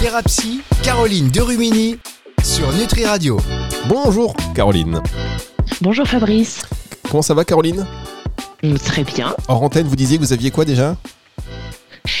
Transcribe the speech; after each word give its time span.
Thérapie, 0.00 0.62
Caroline 0.82 1.28
Derumini 1.28 1.98
sur 2.42 2.72
Nutri 2.72 3.04
Radio. 3.04 3.38
Bonjour 3.86 4.34
Caroline. 4.54 5.02
Bonjour 5.82 6.06
Fabrice. 6.06 6.62
Comment 7.10 7.20
ça 7.20 7.34
va 7.34 7.44
Caroline? 7.44 7.86
Mm, 8.62 8.76
Très 8.76 9.04
bien. 9.04 9.34
Hors 9.48 9.62
antenne, 9.62 9.86
vous 9.86 9.96
disiez 9.96 10.16
que 10.16 10.22
vous 10.22 10.32
aviez 10.32 10.50
quoi 10.50 10.64
déjà? 10.64 10.96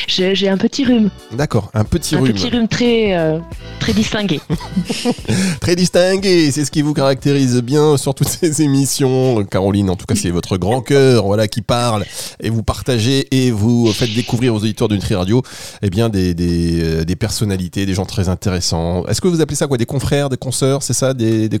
J'ai 0.06 0.48
un 0.48 0.56
petit 0.58 0.84
rhume. 0.84 1.10
D'accord, 1.32 1.70
un 1.74 1.84
petit 1.84 2.14
un 2.16 2.20
rhume. 2.20 2.32
petit 2.32 2.48
rhume 2.48 2.68
très, 2.68 3.16
euh, 3.16 3.38
très 3.78 3.92
distingué. 3.92 4.40
Très 5.60 5.76
distingué, 5.76 6.50
c'est 6.50 6.64
ce 6.64 6.70
qui 6.70 6.82
vous 6.82 6.94
caractérise 6.94 7.56
bien 7.62 7.96
sur 7.96 8.14
toutes 8.14 8.28
ces 8.28 8.62
émissions. 8.62 9.44
Caroline, 9.44 9.90
en 9.90 9.96
tout 9.96 10.06
cas, 10.06 10.14
c'est 10.14 10.30
votre 10.30 10.56
grand 10.56 10.80
cœur 10.80 11.24
voilà, 11.26 11.48
qui 11.48 11.62
parle 11.62 12.04
et 12.40 12.50
vous 12.50 12.62
partagez 12.62 13.26
et 13.30 13.50
vous 13.50 13.92
faites 13.92 14.12
découvrir 14.14 14.54
aux 14.54 14.58
auditeurs 14.58 14.88
de 14.88 14.94
Nutri 14.94 15.14
Radio 15.14 15.42
eh 15.82 15.90
bien, 15.90 16.08
des, 16.08 16.34
des, 16.34 16.80
euh, 16.82 17.04
des 17.04 17.16
personnalités, 17.16 17.86
des 17.86 17.94
gens 17.94 18.06
très 18.06 18.28
intéressants. 18.28 19.06
Est-ce 19.06 19.20
que 19.20 19.28
vous 19.28 19.40
appelez 19.40 19.56
ça 19.56 19.66
quoi 19.66 19.78
Des 19.78 19.86
confrères, 19.86 20.28
des 20.28 20.36
consoeurs, 20.36 20.82
c'est 20.82 20.92
ça 20.94 21.14
des, 21.14 21.48
des- 21.48 21.60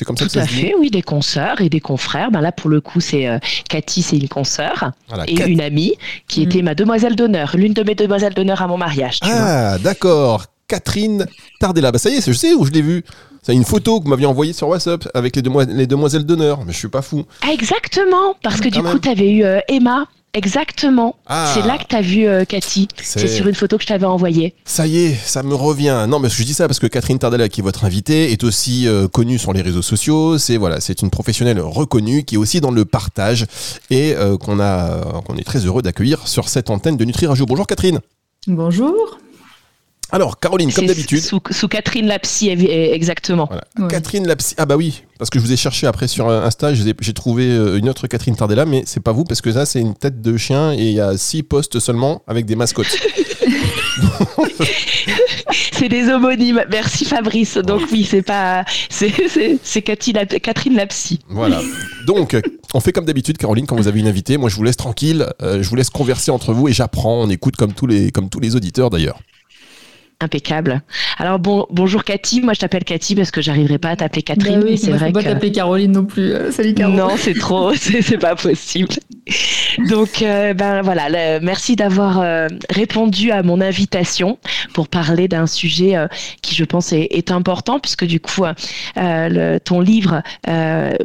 C'est 0.00 0.06
comme 0.06 0.16
ça 0.16 0.24
Tout 0.24 0.28
que 0.28 0.32
ça 0.32 0.40
à 0.40 0.46
se 0.46 0.54
dit 0.54 0.62
fait, 0.62 0.74
oui, 0.78 0.90
des 0.90 1.02
consoeurs 1.02 1.60
et 1.60 1.68
des 1.68 1.80
confrères. 1.80 2.30
Ben 2.30 2.40
là, 2.40 2.52
pour 2.52 2.70
le 2.70 2.80
coup, 2.80 3.00
c'est 3.02 3.28
euh, 3.28 3.38
Cathy, 3.68 4.00
c'est 4.00 4.16
une 4.16 4.28
consoeur 4.30 4.92
Voilà, 5.08 5.24
et 5.28 5.34
une 5.46 5.60
amie 5.60 5.92
qui 6.26 6.42
était 6.42 6.62
ma 6.62 6.74
demoiselle 6.74 7.16
d'honneur, 7.16 7.54
l'une 7.54 7.74
de 7.74 7.82
mes 7.82 7.94
demoiselles 7.94 8.32
d'honneur 8.32 8.62
à 8.62 8.66
mon 8.66 8.78
mariage. 8.78 9.20
Tu. 9.20 9.28
Ah, 9.30 9.76
d'accord. 9.78 10.46
Catherine 10.68 11.26
Tardella. 11.58 11.92
Bah, 11.92 11.98
ça 11.98 12.08
y 12.08 12.14
est, 12.14 12.26
je 12.26 12.32
sais 12.32 12.54
où 12.54 12.64
je 12.64 12.70
l'ai 12.70 12.80
vu. 12.80 13.04
C'est 13.42 13.52
une 13.54 13.64
photo 13.66 13.98
que 13.98 14.04
vous 14.04 14.10
m'aviez 14.10 14.24
envoyée 14.26 14.54
sur 14.54 14.68
WhatsApp 14.68 15.06
avec 15.12 15.36
les, 15.36 15.42
demoiselles- 15.42 15.76
les 15.76 15.86
demoiselles 15.86 16.24
d'honneur. 16.24 16.60
Mais 16.64 16.72
je 16.72 16.78
suis 16.78 16.88
pas 16.88 17.02
fou. 17.02 17.24
Ah, 17.42 17.52
exactement, 17.52 18.36
parce 18.42 18.56
que 18.60 18.70
Quand 18.70 18.78
du 18.78 18.82
même. 18.82 18.92
coup, 18.94 18.98
tu 19.00 19.08
avais 19.10 19.30
eu 19.30 19.44
euh, 19.44 19.60
Emma. 19.68 20.06
Exactement. 20.32 21.16
Ah. 21.26 21.50
C'est 21.54 21.66
là 21.66 21.76
que 21.76 21.84
tu 21.88 21.96
as 21.96 22.00
vu 22.02 22.26
euh, 22.26 22.44
Cathy. 22.44 22.86
C'est- 23.02 23.26
sur 23.26 23.48
une 23.48 23.54
photo 23.54 23.76
que 23.76 23.82
je 23.82 23.88
t'avais 23.88 24.06
envoyée. 24.06 24.54
Ça 24.64 24.86
y 24.86 24.98
est, 24.98 25.14
ça 25.14 25.42
me 25.42 25.54
revient. 25.54 26.06
Non, 26.08 26.18
mais 26.20 26.28
je 26.28 26.42
dis 26.44 26.54
ça 26.54 26.68
parce 26.68 26.78
que 26.78 26.86
Catherine 26.86 27.18
Tardella, 27.18 27.48
qui 27.48 27.60
est 27.60 27.64
votre 27.64 27.84
invitée, 27.84 28.30
est 28.30 28.44
aussi 28.44 28.86
euh, 28.86 29.08
connue 29.08 29.38
sur 29.38 29.52
les 29.52 29.62
réseaux 29.62 29.82
sociaux. 29.82 30.38
C'est 30.38 30.56
voilà, 30.56 30.80
c'est 30.80 31.02
une 31.02 31.10
professionnelle 31.10 31.60
reconnue 31.60 32.24
qui 32.24 32.36
est 32.36 32.38
aussi 32.38 32.60
dans 32.60 32.70
le 32.70 32.84
partage 32.84 33.46
et 33.90 34.14
euh, 34.14 34.36
qu'on 34.36 34.60
a, 34.60 34.90
euh, 34.92 35.02
qu'on 35.26 35.36
est 35.36 35.44
très 35.44 35.60
heureux 35.66 35.82
d'accueillir 35.82 36.28
sur 36.28 36.48
cette 36.48 36.70
antenne 36.70 36.96
de 36.96 37.04
Nutri 37.04 37.26
Radio. 37.26 37.44
Bonjour 37.46 37.66
Catherine. 37.66 37.98
Bonjour. 38.46 39.18
Alors 40.12 40.38
Caroline, 40.40 40.72
comme 40.72 40.86
d'habitude. 40.86 41.20
Sous, 41.22 41.40
sous 41.50 41.68
Catherine 41.68 42.06
Lapsy, 42.06 42.48
ev- 42.50 42.64
exactement. 42.68 43.46
Voilà. 43.46 43.64
Ouais. 43.78 43.88
Catherine 43.88 44.26
la 44.26 44.36
psy- 44.36 44.54
Ah 44.58 44.66
bah 44.66 44.76
oui, 44.76 45.02
parce 45.18 45.30
que 45.30 45.38
je 45.38 45.44
vous 45.44 45.52
ai 45.52 45.56
cherché 45.56 45.86
après 45.86 46.08
sur 46.08 46.28
euh, 46.28 46.42
Insta, 46.44 46.72
j'ai 46.74 47.12
trouvé 47.14 47.44
euh, 47.44 47.78
une 47.78 47.88
autre 47.88 48.06
Catherine 48.06 48.34
Tardella, 48.36 48.64
mais 48.66 48.82
c'est 48.86 49.00
pas 49.02 49.12
vous 49.12 49.24
parce 49.24 49.40
que 49.40 49.52
ça 49.52 49.66
c'est 49.66 49.80
une 49.80 49.94
tête 49.94 50.20
de 50.20 50.36
chien 50.36 50.72
et 50.72 50.78
il 50.88 50.92
y 50.92 51.00
a 51.00 51.16
six 51.16 51.42
postes 51.42 51.78
seulement 51.78 52.22
avec 52.26 52.46
des 52.46 52.56
mascottes. 52.56 52.96
C'est 55.72 55.88
des 55.88 56.08
homonymes. 56.08 56.62
Merci 56.70 57.04
Fabrice. 57.06 57.56
Donc 57.56 57.82
oui, 57.90 58.06
c'est 58.08 58.22
pas, 58.22 58.64
c'est 58.90 59.82
Catherine 59.82 60.74
Lapsy. 60.76 61.20
Voilà. 61.28 61.60
Donc, 62.06 62.36
on 62.74 62.80
fait 62.80 62.92
comme 62.92 63.06
d'habitude, 63.06 63.38
Caroline, 63.38 63.66
quand 63.66 63.76
vous 63.76 63.88
avez 63.88 63.98
une 64.00 64.06
invitée. 64.06 64.36
Moi, 64.36 64.50
je 64.50 64.56
vous 64.56 64.62
laisse 64.62 64.76
tranquille. 64.76 65.26
euh, 65.42 65.62
je 65.62 65.68
vous 65.68 65.76
laisse 65.76 65.88
converser 65.90 66.30
entre 66.30 66.52
vous 66.52 66.68
et 66.68 66.72
j'apprends. 66.72 67.22
On 67.22 67.30
écoute 67.30 67.56
comme 67.56 67.72
tous 67.72 67.86
les, 67.86 68.10
comme 68.10 68.28
tous 68.28 68.40
les 68.40 68.56
auditeurs 68.56 68.90
d'ailleurs. 68.90 69.18
Impeccable. 70.22 70.82
Alors 71.18 71.38
bon, 71.38 71.66
bonjour 71.70 72.04
Cathy. 72.04 72.42
Moi, 72.42 72.52
je 72.52 72.60
t'appelle 72.60 72.84
Cathy 72.84 73.14
parce 73.14 73.30
que 73.30 73.40
j'arriverai 73.40 73.78
pas 73.78 73.88
à 73.90 73.96
t'appeler 73.96 74.20
Catherine. 74.22 74.60
Bah 74.60 74.64
oui, 74.66 74.70
mais 74.72 74.76
c'est 74.76 74.88
moi, 74.88 74.98
je 74.98 75.04
vrai 75.04 75.12
peux 75.12 75.22
pas 75.22 75.22
t'appeler 75.30 75.50
Caroline 75.52 75.92
non 75.92 76.04
plus. 76.04 76.32
Euh, 76.32 76.52
salut 76.52 76.74
Caro. 76.74 76.92
non, 76.92 77.08
c'est 77.16 77.32
trop, 77.32 77.72
c'est 77.74 78.18
pas 78.18 78.34
possible. 78.36 78.88
Donc 79.88 80.20
euh, 80.20 80.52
ben 80.52 80.82
voilà, 80.82 81.08
le- 81.08 81.40
merci 81.44 81.74
d'avoir 81.74 82.20
euh, 82.20 82.48
répondu 82.68 83.30
à 83.30 83.42
mon 83.42 83.62
invitation 83.62 84.38
pour 84.74 84.88
parler 84.88 85.26
d'un 85.26 85.46
sujet 85.46 85.96
euh, 85.96 86.06
qui, 86.42 86.54
je 86.54 86.64
pense, 86.64 86.92
est, 86.92 87.08
est 87.12 87.30
important 87.30 87.78
puisque 87.80 88.04
du 88.04 88.20
coup, 88.20 88.42
le- 88.96 89.56
ton 89.58 89.80
livre 89.80 90.22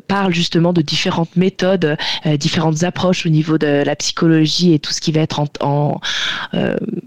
parle 0.09 0.34
justement 0.34 0.73
de 0.73 0.81
différentes 0.81 1.35
méthodes, 1.38 1.95
différentes 2.38 2.84
approches 2.84 3.25
au 3.25 3.29
niveau 3.29 3.57
de 3.57 3.84
la 3.85 3.95
psychologie 3.95 4.73
et 4.73 4.79
tout 4.79 4.91
ce 4.91 5.00
qui 5.00 5.13
va 5.13 5.22
être 5.22 5.39
en, 5.39 5.47
en, 5.62 6.00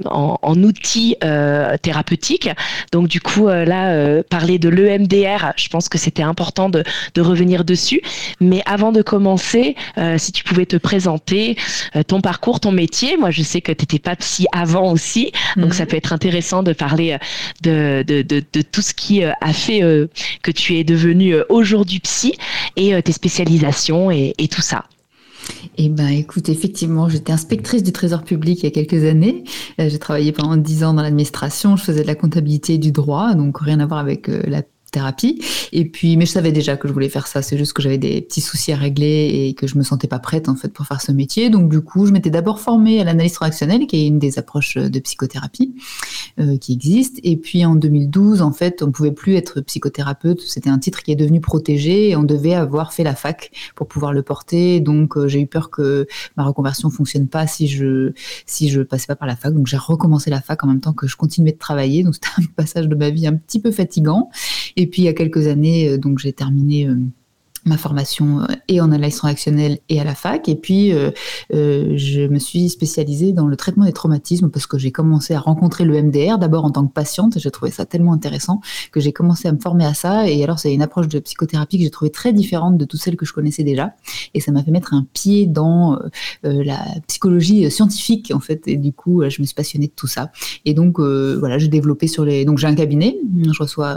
en, 0.06 0.38
en 0.41 0.62
outils 0.62 1.16
euh, 1.22 1.77
thérapeutiques. 1.98 2.48
Donc 2.92 3.09
du 3.09 3.20
coup, 3.20 3.48
euh, 3.48 3.64
là, 3.64 3.91
euh, 3.91 4.22
parler 4.28 4.59
de 4.59 4.69
l'EMDR, 4.69 5.53
je 5.56 5.69
pense 5.69 5.88
que 5.88 5.98
c'était 5.98 6.22
important 6.22 6.69
de, 6.69 6.84
de 7.14 7.20
revenir 7.20 7.64
dessus. 7.64 8.00
Mais 8.41 8.62
avant 8.66 8.92
de 8.92 9.03
commencer, 9.03 9.75
euh, 9.98 10.16
si 10.19 10.32
tu 10.32 10.44
pouvais 10.44 10.66
te 10.66 10.76
présenter, 10.76 11.56
ton 12.06 12.20
parcours, 12.20 12.60
ton 12.60 12.72
métier. 12.72 13.16
Moi, 13.16 13.31
je 13.31 13.42
sais 13.42 13.60
que 13.60 13.72
tu 13.72 13.82
n'étais 13.82 13.98
pas 13.98 14.16
psy 14.16 14.47
avant 14.53 14.92
aussi, 14.92 15.32
donc 15.56 15.69
Mhm. 15.69 15.72
ça 15.72 15.87
peut 15.87 15.97
être 15.97 16.12
intéressant 16.12 16.62
de 16.62 16.72
parler 16.72 17.16
de, 17.62 18.04
de, 18.06 18.22
de, 18.22 18.42
de 18.53 18.62
tout 18.62 18.82
ce 18.82 18.94
qui 18.94 19.25
a 19.25 19.53
fait 19.53 19.81
que 20.42 20.50
tu 20.50 20.76
es 20.76 20.84
devenu 20.84 21.34
aujourd'hui 21.48 22.00
psy 22.00 22.34
et 22.76 23.00
tes 23.03 23.12
spécialisations 23.12 24.10
et, 24.10 24.34
et 24.38 24.48
tout 24.48 24.62
ça. 24.62 24.84
Eh 25.76 25.88
ben, 25.88 26.09
écoute, 26.09 26.48
effectivement, 26.48 27.09
j'étais 27.09 27.32
inspectrice 27.32 27.82
du 27.82 27.92
Trésor 27.92 28.25
public 28.25 28.60
il 28.60 28.64
y 28.64 28.66
a 28.66 28.70
quelques 28.70 29.04
années. 29.04 29.44
Euh, 29.81 29.88
j'ai 29.88 29.98
travaillé 29.98 30.32
pendant 30.32 30.56
dix 30.56 30.84
ans 30.84 30.94
dans 30.94 31.03
l'administration. 31.03 31.76
Je 31.76 31.84
faisais 31.84 32.03
de 32.03 32.06
la 32.06 32.14
comptabilité 32.14 32.75
et 32.75 32.78
du 32.78 32.92
droit, 32.92 33.34
donc 33.34 33.58
rien 33.58 33.81
à 33.81 33.87
voir 33.87 34.00
avec 34.00 34.28
euh, 34.28 34.42
la 34.47 34.62
thérapie. 34.91 35.43
Et 35.72 35.84
puis, 35.84 36.16
mais 36.16 36.26
je 36.26 36.32
savais 36.32 36.53
déjà 36.53 36.76
que 36.76 36.88
je 36.88 36.93
voulais 36.93 37.09
faire 37.09 37.26
ça. 37.26 37.43
C'est 37.43 37.59
juste 37.59 37.72
que 37.72 37.82
j'avais 37.82 37.99
des 37.99 38.21
petits 38.21 38.41
soucis 38.41 38.72
à 38.72 38.76
régler 38.76 39.47
et 39.49 39.54
que 39.54 39.66
je 39.66 39.76
me 39.76 39.82
sentais 39.82 40.09
pas 40.09 40.19
prête 40.19 40.49
en 40.49 40.56
fait 40.56 40.69
pour 40.69 40.87
faire 40.87 41.00
ce 41.00 41.12
métier. 41.12 41.50
Donc, 41.50 41.71
du 41.71 41.81
coup, 41.81 42.06
je 42.06 42.12
m'étais 42.12 42.31
d'abord 42.31 42.60
formée 42.60 43.00
à 43.00 43.04
l'analyse 43.04 43.32
transactionnelle, 43.32 43.87
qui 43.87 43.97
est 43.97 44.06
une 44.06 44.19
des 44.19 44.38
approches 44.38 44.76
de 44.76 44.99
psychothérapie 45.00 45.75
euh, 46.41 46.56
qui 46.59 46.72
existe. 46.72 47.21
Et 47.22 47.37
puis, 47.37 47.65
en 47.65 47.75
2012, 47.75 48.43
en 48.43 48.53
fait, 48.53 48.82
on 48.82 48.91
pouvait 48.91 49.12
plus 49.12 49.34
être 49.34 49.60
psychothérapeute. 49.60 50.41
C'était 50.41 50.71
un 50.71 50.78
titre 50.78 51.03
qui 51.03 51.12
est 51.12 51.16
devenu 51.16 51.41
protégé 51.41 52.10
et 52.10 52.16
on 52.16 52.22
devait 52.22 52.55
avoir 52.55 52.93
fait 52.93 53.05
la 53.05 53.15
fac 53.15 53.50
pour 53.75 53.88
pouvoir 53.88 54.12
le 54.12 54.22
porter. 54.22 54.81
Donc, 54.81 55.16
euh, 55.16 55.28
j'ai 55.28 55.41
eu 55.41 55.47
peur 55.47 55.70
que 55.70 56.06
ma 56.37 56.44
reconversion 56.44 56.91
fonctionne 56.91 57.28
pas 57.28 57.47
si 57.47 57.69
je 57.69 58.12
si 58.47 58.69
je 58.69 58.82
passais 58.82 59.06
pas 59.06 59.16
par 59.16 59.28
la 59.28 59.37
fac. 59.37 59.53
Donc, 59.53 59.66
j'ai 59.66 59.76
recommencé 59.76 60.31
la 60.31 60.41
fac 60.41 60.62
en 60.65 60.69
même 60.69 60.81
temps 60.81 60.93
que 60.93 61.06
je 61.06 61.16
continuais 61.16 61.53
de 61.53 61.59
travailler. 61.59 62.03
Donc, 62.03 62.15
c'était 62.15 62.28
un 62.38 62.44
passage 62.56 62.88
de 62.88 62.94
ma 62.94 63.10
vie 63.10 63.26
un 63.26 63.34
petit 63.34 63.60
peu 63.60 63.70
fatigant. 63.70 64.31
Et 64.78 64.87
puis, 64.87 65.03
il 65.03 65.05
y 65.06 65.09
a 65.09 65.12
quelques 65.12 65.49
années, 65.49 65.89
euh, 65.89 65.99
donc 65.99 66.21
j'ai 66.21 66.33
terminé. 66.33 66.89
Ma 67.69 67.77
formation 67.77 68.41
euh, 68.41 68.47
et 68.67 68.81
en 68.81 68.91
analyse 68.91 69.17
transactionnelle 69.17 69.79
et 69.89 70.01
à 70.01 70.05
la 70.05 70.15
fac. 70.15 70.49
Et 70.49 70.56
puis, 70.56 70.93
euh, 70.93 71.11
euh, 71.55 71.93
je 71.97 72.23
me 72.23 72.39
suis 72.39 72.69
spécialisée 72.69 73.33
dans 73.33 73.47
le 73.47 73.56
traitement 73.56 73.84
des 73.84 73.93
traumatismes 73.93 74.51
parce 74.51 74.67
que 74.67 74.79
j'ai 74.79 74.91
commencé 74.91 75.34
à 75.34 75.41
rencontrer 75.41 75.84
le 75.84 76.03
MDR 76.03 76.39
d'abord 76.39 76.65
en 76.65 76.71
tant 76.71 76.87
que 76.87 76.93
patiente. 76.93 77.39
J'ai 77.39 77.51
trouvé 77.51 77.71
ça 77.71 77.87
tellement 77.87 78.12
intéressant 78.12 78.61
que 78.93 79.01
j'ai 79.01 79.12
commencé 79.12 79.49
à 79.49 79.53
me 79.53 79.59
former 79.59 79.84
à 79.84 79.95
ça. 79.95 80.29
Et 80.29 80.43
alors, 80.43 80.59
c'est 80.59 80.73
une 80.73 80.83
approche 80.83 81.09
de 81.09 81.19
psychothérapie 81.21 81.79
que 81.79 81.84
j'ai 81.84 81.91
trouvée 81.91 82.11
très 82.11 82.33
différente 82.33 82.77
de 82.77 82.84
toutes 82.84 83.01
celles 83.01 83.17
que 83.17 83.27
je 83.27 83.33
connaissais 83.33 83.62
déjà. 83.62 83.93
Et 84.35 84.41
ça 84.41 84.50
m'a 84.53 84.62
fait 84.62 84.71
mettre 84.71 84.95
un 84.95 85.06
pied 85.12 85.47
dans 85.47 85.99
la 86.43 86.79
psychologie 87.06 87.71
scientifique, 87.71 88.33
en 88.35 88.41
fait. 88.41 88.62
Et 88.67 88.77
du 88.77 88.93
coup, 88.93 89.23
je 89.29 89.41
me 89.41 89.47
suis 89.47 89.55
passionnée 89.55 89.87
de 89.87 89.93
tout 89.95 90.06
ça. 90.06 90.31
Et 90.65 90.75
donc, 90.75 90.99
voilà, 91.00 91.59
j'ai 91.59 91.69
développé 91.69 92.06
sur 92.06 92.25
les. 92.25 92.45
Donc, 92.45 92.59
j'ai 92.59 92.67
un 92.67 92.75
cabinet. 92.75 93.17
Je 93.43 93.59
reçois 93.62 93.97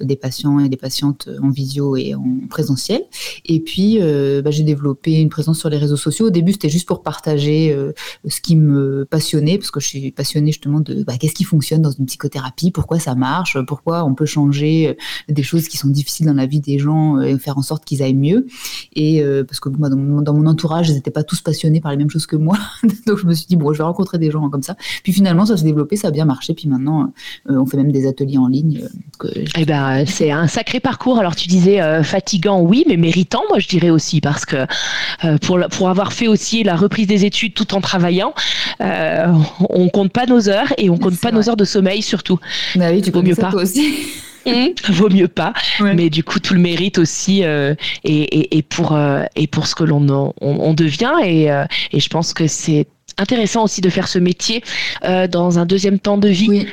des 0.00 0.16
patients 0.16 0.58
et 0.60 0.68
des 0.68 0.76
patientes 0.76 1.28
en 1.42 1.50
visio 1.50 1.96
et 1.96 2.14
en 2.14 2.24
présentiel. 2.48 2.97
Et 3.46 3.60
puis, 3.60 3.98
euh, 4.00 4.42
bah, 4.42 4.50
j'ai 4.50 4.62
développé 4.62 5.12
une 5.12 5.28
présence 5.28 5.58
sur 5.58 5.68
les 5.68 5.78
réseaux 5.78 5.96
sociaux. 5.96 6.26
Au 6.26 6.30
début, 6.30 6.52
c'était 6.52 6.68
juste 6.68 6.86
pour 6.86 7.02
partager 7.02 7.72
euh, 7.72 7.92
ce 8.26 8.40
qui 8.40 8.56
me 8.56 9.04
passionnait, 9.04 9.58
parce 9.58 9.70
que 9.70 9.80
je 9.80 9.86
suis 9.86 10.10
passionnée 10.10 10.52
justement 10.52 10.80
de 10.80 11.02
bah, 11.02 11.14
qu'est-ce 11.18 11.34
qui 11.34 11.44
fonctionne 11.44 11.82
dans 11.82 11.90
une 11.90 12.06
psychothérapie, 12.06 12.70
pourquoi 12.70 12.98
ça 12.98 13.14
marche, 13.14 13.58
pourquoi 13.66 14.04
on 14.04 14.14
peut 14.14 14.26
changer 14.26 14.88
euh, 14.88 14.94
des 15.32 15.42
choses 15.42 15.68
qui 15.68 15.76
sont 15.76 15.88
difficiles 15.88 16.26
dans 16.26 16.34
la 16.34 16.46
vie 16.46 16.60
des 16.60 16.78
gens 16.78 17.20
et 17.20 17.38
faire 17.38 17.58
en 17.58 17.62
sorte 17.62 17.84
qu'ils 17.84 18.02
aillent 18.02 18.14
mieux. 18.14 18.46
Et 18.94 19.22
parce 19.46 19.60
que 19.60 19.68
moi, 19.68 19.88
dans 19.88 19.96
mon, 19.96 20.46
entourage, 20.46 20.88
ils 20.88 20.94
n'étaient 20.94 21.10
pas 21.10 21.22
tous 21.22 21.40
passionnés 21.40 21.80
par 21.80 21.90
les 21.90 21.96
mêmes 21.96 22.10
choses 22.10 22.26
que 22.26 22.36
moi. 22.36 22.56
Donc, 23.06 23.18
je 23.18 23.26
me 23.26 23.34
suis 23.34 23.46
dit, 23.46 23.56
bon, 23.56 23.72
je 23.72 23.78
vais 23.78 23.84
rencontrer 23.84 24.18
des 24.18 24.30
gens 24.30 24.48
comme 24.50 24.62
ça. 24.62 24.76
Puis 25.02 25.12
finalement, 25.12 25.46
ça 25.46 25.56
s'est 25.56 25.64
développé, 25.64 25.96
ça 25.96 26.08
a 26.08 26.10
bien 26.10 26.24
marché. 26.24 26.54
Puis 26.54 26.68
maintenant, 26.68 27.12
on 27.48 27.66
fait 27.66 27.76
même 27.76 27.92
des 27.92 28.06
ateliers 28.06 28.38
en 28.38 28.48
ligne. 28.48 28.84
Eh 29.56 29.64
ben, 29.64 30.04
c'est 30.06 30.30
un 30.30 30.46
sacré 30.46 30.80
parcours. 30.80 31.18
Alors, 31.18 31.36
tu 31.36 31.48
disais 31.48 32.02
fatigant, 32.02 32.60
oui, 32.60 32.77
mais 32.86 32.96
méritant, 32.96 33.42
moi, 33.48 33.58
je 33.58 33.68
dirais 33.68 33.90
aussi, 33.90 34.20
parce 34.20 34.44
que 34.44 34.66
euh, 35.24 35.38
pour, 35.38 35.58
pour 35.70 35.88
avoir 35.88 36.12
fait 36.12 36.28
aussi 36.28 36.62
la 36.62 36.76
reprise 36.76 37.06
des 37.06 37.24
études 37.24 37.54
tout 37.54 37.74
en 37.74 37.80
travaillant, 37.80 38.34
euh, 38.80 39.26
on 39.68 39.88
compte 39.88 40.12
pas 40.12 40.26
nos 40.26 40.48
heures 40.48 40.72
et 40.78 40.90
on 40.90 40.98
compte 40.98 41.18
pas 41.20 41.30
vrai. 41.30 41.38
nos 41.38 41.48
heures 41.48 41.56
de 41.56 41.64
sommeil 41.64 42.02
surtout. 42.02 42.38
Bah 42.76 42.86
oui, 42.92 43.02
tu 43.02 43.10
Vaut 43.10 43.22
mieux 43.22 43.34
ça 43.34 43.42
pas. 43.42 43.50
toi 43.50 43.62
aussi. 43.62 43.94
Vaut 44.88 45.10
mieux 45.10 45.28
pas. 45.28 45.52
Ouais. 45.80 45.94
Mais 45.94 46.10
du 46.10 46.24
coup, 46.24 46.38
tout 46.40 46.54
le 46.54 46.60
mérite 46.60 46.98
aussi 46.98 47.44
euh, 47.44 47.74
et, 48.04 48.22
et, 48.22 48.58
et 48.58 48.62
pour, 48.62 48.92
euh, 48.94 49.24
et 49.36 49.46
pour 49.46 49.66
ce 49.66 49.74
que 49.74 49.84
l'on 49.84 50.08
on, 50.08 50.34
on 50.40 50.74
devient. 50.74 51.12
Et, 51.24 51.50
euh, 51.50 51.64
et 51.92 52.00
je 52.00 52.08
pense 52.08 52.32
que 52.32 52.46
c'est 52.46 52.86
intéressant 53.18 53.64
aussi 53.64 53.80
de 53.80 53.90
faire 53.90 54.08
ce 54.08 54.18
métier 54.18 54.62
dans 55.30 55.58
un 55.58 55.66
deuxième 55.66 55.98
temps 55.98 56.18
de 56.18 56.28
vie. 56.28 56.48
Oui, 56.48 56.66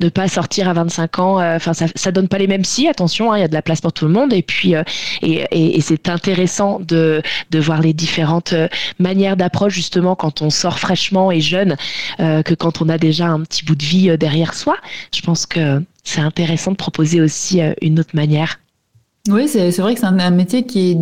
Euh, 0.00 0.04
ne 0.04 0.08
pas 0.08 0.28
sortir 0.28 0.68
à 0.68 0.72
25 0.72 1.18
ans. 1.18 1.54
Enfin, 1.54 1.72
ça, 1.72 1.86
ça 1.94 2.12
donne 2.12 2.28
pas 2.28 2.38
les 2.38 2.46
mêmes 2.46 2.64
si. 2.64 2.88
Attention, 2.88 3.32
hein, 3.32 3.38
il 3.38 3.40
y 3.40 3.44
a 3.44 3.48
de 3.48 3.54
la 3.54 3.62
place 3.62 3.80
pour 3.80 3.92
tout 3.92 4.06
le 4.06 4.12
monde. 4.12 4.32
Et 4.32 4.42
puis, 4.42 4.74
et, 5.22 5.46
et, 5.50 5.80
c'est 5.80 6.08
intéressant 6.08 6.80
de, 6.80 7.22
de 7.50 7.58
voir 7.58 7.80
les 7.80 7.92
différentes 7.92 8.54
manières 8.98 9.36
d'approche 9.36 9.74
justement 9.74 10.14
quand 10.16 10.42
on 10.42 10.50
sort 10.50 10.78
fraîchement 10.78 11.30
et 11.30 11.40
jeune 11.40 11.76
que 12.18 12.54
quand 12.54 12.82
on 12.82 12.88
a 12.88 12.98
déjà 12.98 13.26
un 13.26 13.40
petit 13.40 13.64
bout 13.64 13.74
de 13.74 13.84
vie 13.84 14.16
derrière 14.18 14.54
soi. 14.54 14.76
Je 15.14 15.20
pense 15.22 15.46
que 15.46 15.82
c'est 16.02 16.20
intéressant 16.20 16.72
de 16.72 16.76
proposer 16.76 17.20
aussi 17.20 17.60
une 17.80 18.00
autre 18.00 18.14
manière. 18.14 18.58
Oui, 19.30 19.48
c'est 19.48 19.70
vrai 19.78 19.94
que 19.94 20.00
c'est 20.00 20.06
un, 20.06 20.30
métier 20.30 20.66
qui 20.66 20.90
est, 20.90 20.98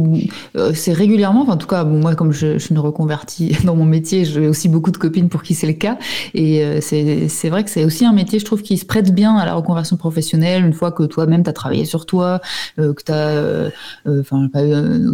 euh, 0.57 0.73
c'est 0.75 0.93
régulièrement, 0.93 1.43
enfin, 1.43 1.55
en 1.55 1.57
tout 1.57 1.67
cas, 1.67 1.83
moi, 1.83 2.15
comme 2.15 2.31
je, 2.31 2.57
je 2.57 2.73
me 2.73 2.79
reconvertis 2.79 3.57
dans 3.65 3.75
mon 3.75 3.85
métier, 3.85 4.25
j'ai 4.25 4.47
aussi 4.47 4.69
beaucoup 4.69 4.93
de 4.93 4.97
copines 4.97 5.29
pour 5.29 5.43
qui 5.43 5.55
c'est 5.55 5.67
le 5.67 5.73
cas. 5.73 5.99
Et 6.33 6.65
euh, 6.65 6.81
c'est 6.81 7.49
vrai 7.49 7.65
que 7.65 7.71
c'est 7.71 7.85
aussi 7.85 8.05
un 8.05 8.13
métier, 8.13 8.39
je 8.39 8.45
trouve, 8.45 8.63
qui 8.63 8.79
se 8.79 8.87
prête 8.87 9.13
bien 9.13 9.35
à 9.37 9.45
la 9.45 9.55
reconversion 9.55 9.97
professionnelle, 9.97 10.65
une 10.65 10.73
fois 10.73 10.93
que 10.93 11.03
toi-même, 11.03 11.43
tu 11.43 11.51
as 11.51 11.53
travaillé 11.53 11.85
sur 11.85 12.07
toi, 12.07 12.41
euh, 12.79 12.95
que 12.95 13.03
tu 13.03 13.11
as, 13.11 13.73
enfin, 14.21 14.49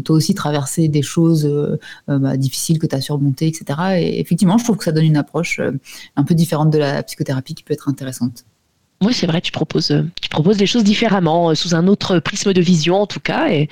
toi 0.04 0.14
aussi 0.14 0.34
traversé 0.34 0.88
des 0.88 1.02
choses 1.02 1.50
bah, 2.08 2.36
difficiles 2.36 2.78
que 2.78 2.86
tu 2.86 2.94
as 2.94 3.00
surmontées, 3.00 3.46
etc. 3.46 3.80
Et 3.96 4.20
effectivement, 4.20 4.58
je 4.58 4.64
trouve 4.64 4.76
que 4.76 4.84
ça 4.84 4.92
donne 4.92 5.06
une 5.06 5.16
approche 5.16 5.62
un 6.16 6.24
peu 6.24 6.34
différente 6.34 6.68
de 6.68 6.78
la 6.78 7.02
psychothérapie 7.02 7.54
qui 7.54 7.62
peut 7.62 7.72
être 7.72 7.88
intéressante. 7.88 8.44
Oui, 9.00 9.14
c'est 9.14 9.26
vrai, 9.26 9.40
tu 9.40 9.52
proposes, 9.52 9.92
euh, 9.92 10.02
tu 10.20 10.28
proposes 10.28 10.58
les 10.58 10.66
choses 10.66 10.82
différemment, 10.82 11.50
euh, 11.50 11.54
sous 11.54 11.74
un 11.74 11.86
autre 11.86 12.18
prisme 12.18 12.52
de 12.52 12.60
vision 12.60 12.96
en 12.96 13.06
tout 13.06 13.20
cas, 13.20 13.48
et 13.48 13.68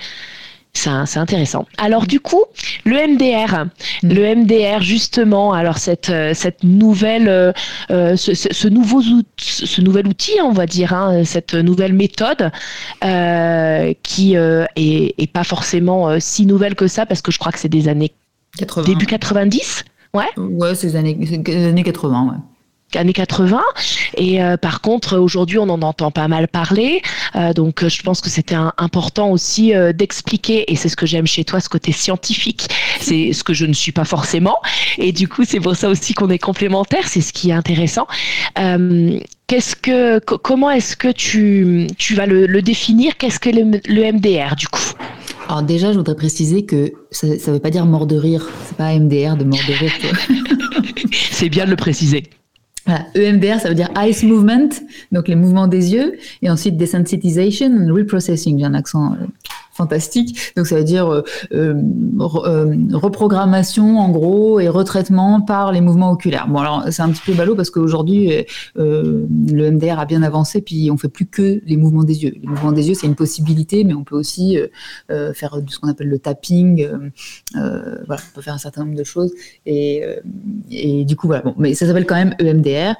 c'est 0.73 0.90
intéressant. 1.19 1.67
Alors 1.78 2.06
du 2.06 2.20
coup, 2.20 2.44
le 2.84 2.96
MDR, 2.96 3.64
mm. 4.02 4.12
le 4.12 4.34
MDR 4.37 4.82
justement, 4.82 5.52
alors 5.55 5.78
cette 5.78 6.11
euh, 6.11 6.34
cette 6.34 6.62
nouvelle, 6.62 7.55
ce, 7.88 8.69
nouveau 8.69 9.02
ce 9.37 9.81
nouvel 9.81 10.06
outil, 10.06 10.34
on 10.44 10.52
va 10.52 10.67
dire, 10.67 10.93
hein, 10.93 11.25
cette 11.25 11.55
nouvelle 11.55 11.94
méthode, 11.94 12.52
qui 14.02 14.34
est, 14.34 15.32
pas 15.32 15.44
forcément 15.44 16.20
si 16.20 16.46
nouvelle 16.46 16.76
que 16.76 16.87
ça, 16.87 17.05
parce 17.05 17.22
que 17.22 17.32
je 17.32 17.38
crois 17.38 17.50
que 17.50 17.58
c'est 17.58 17.69
des 17.69 17.88
années 17.88 18.12
80. 18.58 18.87
début 18.87 19.06
90, 19.06 19.84
ouais. 20.14 20.25
Ouais, 20.37 20.75
c'est 20.75 20.88
les 20.88 20.96
années, 20.96 21.19
années 21.46 21.82
80, 21.82 22.29
ouais 22.29 22.56
années 22.94 23.12
80. 23.12 23.61
Et 24.17 24.43
euh, 24.43 24.56
par 24.56 24.81
contre, 24.81 25.19
aujourd'hui, 25.19 25.59
on 25.59 25.69
en 25.69 25.83
entend 25.83 26.11
pas 26.11 26.29
mal 26.29 26.49
parler. 26.49 27.03
Euh, 27.35 27.53
donc, 27.53 27.83
euh, 27.83 27.88
je 27.88 28.03
pense 28.03 28.21
que 28.21 28.31
c'était 28.31 28.56
important 28.79 29.31
aussi 29.31 29.73
d'expliquer, 29.94 30.71
et 30.71 30.77
c'est 30.77 30.88
ce 30.88 30.97
que 30.97 31.06
j'aime 31.06 31.27
chez 31.27 31.44
toi, 31.44 31.61
ce 31.61 31.69
côté 31.69 31.93
scientifique. 31.93 32.69
C'est 33.00 33.33
ce 33.33 33.43
que 33.43 33.55
je 33.55 33.67
ne 33.67 33.73
suis 33.73 33.93
pas 33.93 34.05
forcément. 34.05 34.59
Et 34.99 35.12
du 35.12 35.29
coup, 35.29 35.44
c'est 35.44 35.61
pour 35.61 35.75
ça 35.75 35.88
aussi 35.88 36.15
qu'on 36.15 36.31
est 36.31 36.38
complémentaires. 36.38 37.09
C'est 37.09 37.21
ce 37.21 37.33
qui 37.33 37.50
est 37.50 37.55
intéressant. 37.55 38.06
Qu'est-ce 38.56 39.77
que, 39.77 40.19
comment 40.19 40.71
est-ce 40.71 40.97
que 40.97 41.12
tu, 41.12 41.87
tu 41.99 42.15
vas 42.15 42.27
le, 42.27 42.62
définir? 42.62 43.17
Qu'est-ce 43.17 43.39
que 43.39 43.50
le, 43.50 44.12
MDR 44.12 44.56
du 44.56 44.69
coup? 44.69 44.93
Alors 45.49 45.62
déjà, 45.62 45.93
je 45.93 45.99
voudrais 45.99 46.17
préciser 46.17 46.65
que 46.65 46.93
ça 47.12 47.29
ne 47.29 47.53
veut 47.53 47.61
pas 47.61 47.71
dire 47.71 47.87
mort 47.87 48.06
de 48.06 48.17
rire. 48.17 48.49
C'est 48.67 48.77
pas 48.77 48.93
MDR 48.99 49.37
de 49.37 49.44
mort 49.44 49.61
de 49.69 49.73
rire. 49.73 49.93
c'est 51.31 51.49
bien 51.49 51.65
de 51.65 51.71
le 51.71 51.77
préciser. 51.77 52.25
EMDR, 53.15 53.61
ça 53.61 53.69
veut 53.69 53.75
dire 53.75 53.91
Ice 54.05 54.23
Movement, 54.23 54.69
donc 55.12 55.29
les 55.29 55.37
mouvements 55.37 55.67
des 55.67 55.93
yeux, 55.93 56.17
et 56.43 56.50
ensuite 56.50 56.77
Desensitization 56.77 57.67
and 57.67 57.93
Reprocessing. 57.93 58.59
J'ai 58.59 58.65
un 58.65 58.75
accent 58.75 59.12
euh, 59.12 59.27
fantastique. 59.76 60.52
Donc 60.56 60.67
ça 60.67 60.76
veut 60.76 60.84
dire 60.84 61.12
euh, 61.12 61.23
euh, 61.52 61.75
euh, 62.14 62.76
reprogrammation 62.93 63.99
en 63.99 64.08
gros 64.08 64.58
et 64.58 64.69
retraitement 64.69 65.40
par 65.40 65.73
les 65.73 65.81
mouvements 65.81 66.11
oculaires. 66.11 66.49
Bon 66.49 66.58
alors 66.58 66.84
c'est 66.90 67.02
un 67.02 67.11
petit 67.11 67.23
peu 67.25 67.34
ballot 67.34 67.55
parce 67.55 67.70
qu'aujourd'hui 67.70 68.32
le 68.75 69.70
MDR 69.70 69.99
a 69.99 70.06
bien 70.06 70.23
avancé 70.23 70.62
puis 70.62 70.90
on 70.90 70.96
fait 70.96 71.08
plus 71.08 71.26
que 71.26 71.61
les 71.64 71.76
mouvements 71.76 72.05
des 72.05 72.25
yeux. 72.25 72.34
Les 72.40 72.49
mouvements 72.49 72.73
des 72.73 72.88
yeux 72.88 72.94
c'est 72.94 73.06
une 73.06 73.14
possibilité 73.14 73.84
mais 73.84 73.94
on 73.94 74.05
peut 74.05 74.17
aussi 74.17 74.58
faire 75.08 75.61
ce 75.69 75.79
qu'on 75.79 75.88
appelle 75.88 76.08
le 76.08 76.19
tapping. 76.19 76.88
voilà, 77.55 78.22
on 78.31 78.34
peut 78.34 78.43
faire 78.43 78.55
un 78.55 78.58
certain 78.58 78.84
nombre 78.84 78.96
de 78.96 79.05
choses 79.05 79.32
et, 79.67 80.02
et 80.70 81.05
du 81.05 81.17
coup 81.17 81.26
voilà. 81.26 81.43
Bon, 81.43 81.55
mais 81.58 81.75
ça 81.75 81.87
s'appelle 81.87 82.06
quand 82.06 82.14
même 82.14 82.34
EMDR. 82.40 82.94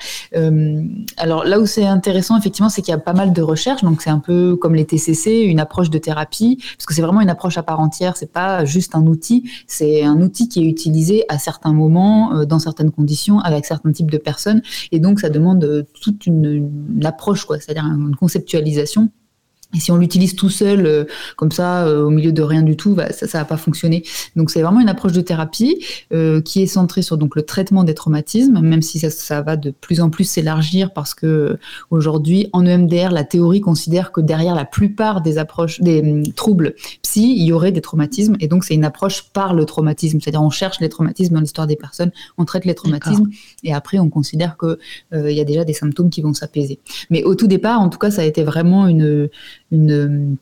alors 1.17 1.45
là 1.45 1.59
où 1.59 1.67
c'est 1.67 1.87
intéressant 1.87 2.39
effectivement 2.39 2.69
c'est 2.69 2.83
qu'il 2.83 2.93
y 2.93 2.95
a 2.95 2.99
pas 2.99 3.15
mal 3.15 3.33
de 3.33 3.43
recherches 3.43 3.83
donc 3.83 4.03
c'est 4.03 4.11
un 4.11 4.19
peu 4.19 4.57
comme 4.57 4.75
les 4.75 4.85
TCC, 4.85 5.43
une 5.43 5.61
approche 5.61 5.91
de 5.91 5.99
thérapie 5.99 6.59
parce 6.77 6.87
que 6.87 6.95
c'est 6.95 7.03
vraiment 7.03 7.21
une 7.21 7.31
approche 7.31 7.59
à 7.59 7.63
part 7.63 7.81
entière. 7.81 8.17
C'est 8.17 8.33
pas 8.33 8.65
juste 8.65 8.95
un 8.95 9.07
outil, 9.07 9.51
c'est 9.67 10.03
un 10.05 10.21
outil 10.21 10.49
qui 10.49 10.61
est 10.61 10.69
utilisé 10.69 11.25
à 11.29 11.39
certains 11.39 11.73
moments, 11.73 12.35
euh, 12.35 12.45
dans 12.45 12.59
certaines 12.59 12.91
conditions, 12.91 13.39
avec 13.41 13.67
certains 13.67 13.93
types 13.93 14.11
de 14.11 14.19
personnes, 14.19 14.63
et 14.93 15.01
donc 15.01 15.21
ça 15.21 15.31
demande 15.31 15.65
euh, 15.65 15.83
toute 16.03 16.27
une, 16.27 16.71
une 16.97 17.07
approche, 17.07 17.45
quoi, 17.45 17.59
c'est-à-dire 17.59 17.85
une 17.85 18.17
conceptualisation 18.17 19.11
et 19.75 19.81
si 19.81 19.91
on 19.91 19.97
l'utilise 19.97 20.37
tout 20.37 20.49
seul, 20.49 20.87
euh, 20.87 21.05
comme 21.37 21.51
ça, 21.51 21.87
euh, 21.87 22.05
au 22.05 22.11
milieu 22.11 22.33
de 22.33 22.43
rien 22.43 22.63
du 22.63 22.77
tout, 22.77 22.95
bah, 22.95 23.13
ça, 23.13 23.27
ça 23.27 23.39
va 23.39 23.45
pas 23.45 23.57
fonctionner. 23.57 24.05
Donc 24.37 24.51
c'est 24.51 24.63
vraiment 24.63 24.81
une 24.81 24.89
approche 24.89 25.13
de 25.13 25.21
thérapie 25.21 25.85
euh, 26.13 26.41
qui 26.41 26.63
est 26.63 26.67
centrée 26.67 27.03
sur 27.03 27.19
donc 27.19 27.35
le 27.35 27.43
traitement 27.43 27.83
des 27.83 27.95
traumatismes, 27.95 28.61
même 28.61 28.81
si 28.81 29.01
ça, 29.01 29.11
ça 29.11 29.43
va 29.43 29.57
de 29.57 29.71
plus 29.71 30.01
en 30.01 30.09
plus 30.09 30.25
s'élargir 30.25 30.93
parce 30.93 31.15
que 31.15 31.59
aujourd'hui 31.91 32.49
en 32.53 32.65
EMDR, 32.65 33.11
la 33.11 33.25
théorie 33.25 33.61
considère 33.61 34.13
que 34.13 34.21
derrière 34.21 34.55
la 34.55 34.65
plupart 34.65 35.21
des 35.21 35.37
approches, 35.37 35.81
des 35.81 36.01
hum, 36.01 36.33
troubles 36.33 36.75
psy, 37.03 37.35
il 37.37 37.45
y 37.45 37.53
aurait 37.53 37.73
des 37.73 37.81
traumatismes. 37.81 38.37
Et 38.41 38.47
donc 38.47 38.65
c'est 38.65 38.75
une 38.75 38.85
approche 38.85 39.25
par 39.33 39.53
le 39.53 39.65
traumatisme, 39.65 40.21
c'est-à-dire 40.21 40.43
on 40.43 40.51
cherche 40.51 40.81
les 40.81 40.89
traumatismes 40.89 41.35
dans 41.35 41.41
l'histoire 41.41 41.67
des 41.67 41.77
personnes, 41.77 42.13
on 42.39 42.45
traite 42.45 42.65
les 42.65 42.75
traumatismes 42.75 43.29
et 43.65 43.75
après 43.75 43.99
on 43.99 44.11
considère 44.11 44.57
que 44.57 44.79
il 45.13 45.33
y 45.33 45.41
a 45.41 45.45
déjà 45.45 45.65
des 45.65 45.73
symptômes 45.73 46.09
qui 46.11 46.23
vont 46.23 46.35
s'apaiser. 46.35 46.79
Mais 47.11 47.25
au 47.25 47.35
tout 47.35 47.47
départ, 47.47 47.81
en 47.81 47.89
tout 47.89 47.99
cas, 47.99 48.11
ça 48.11 48.23
a 48.23 48.25
été 48.25 48.45
vraiment 48.45 48.87
une 48.87 49.29
une 49.71 49.91
euh, 49.93 50.37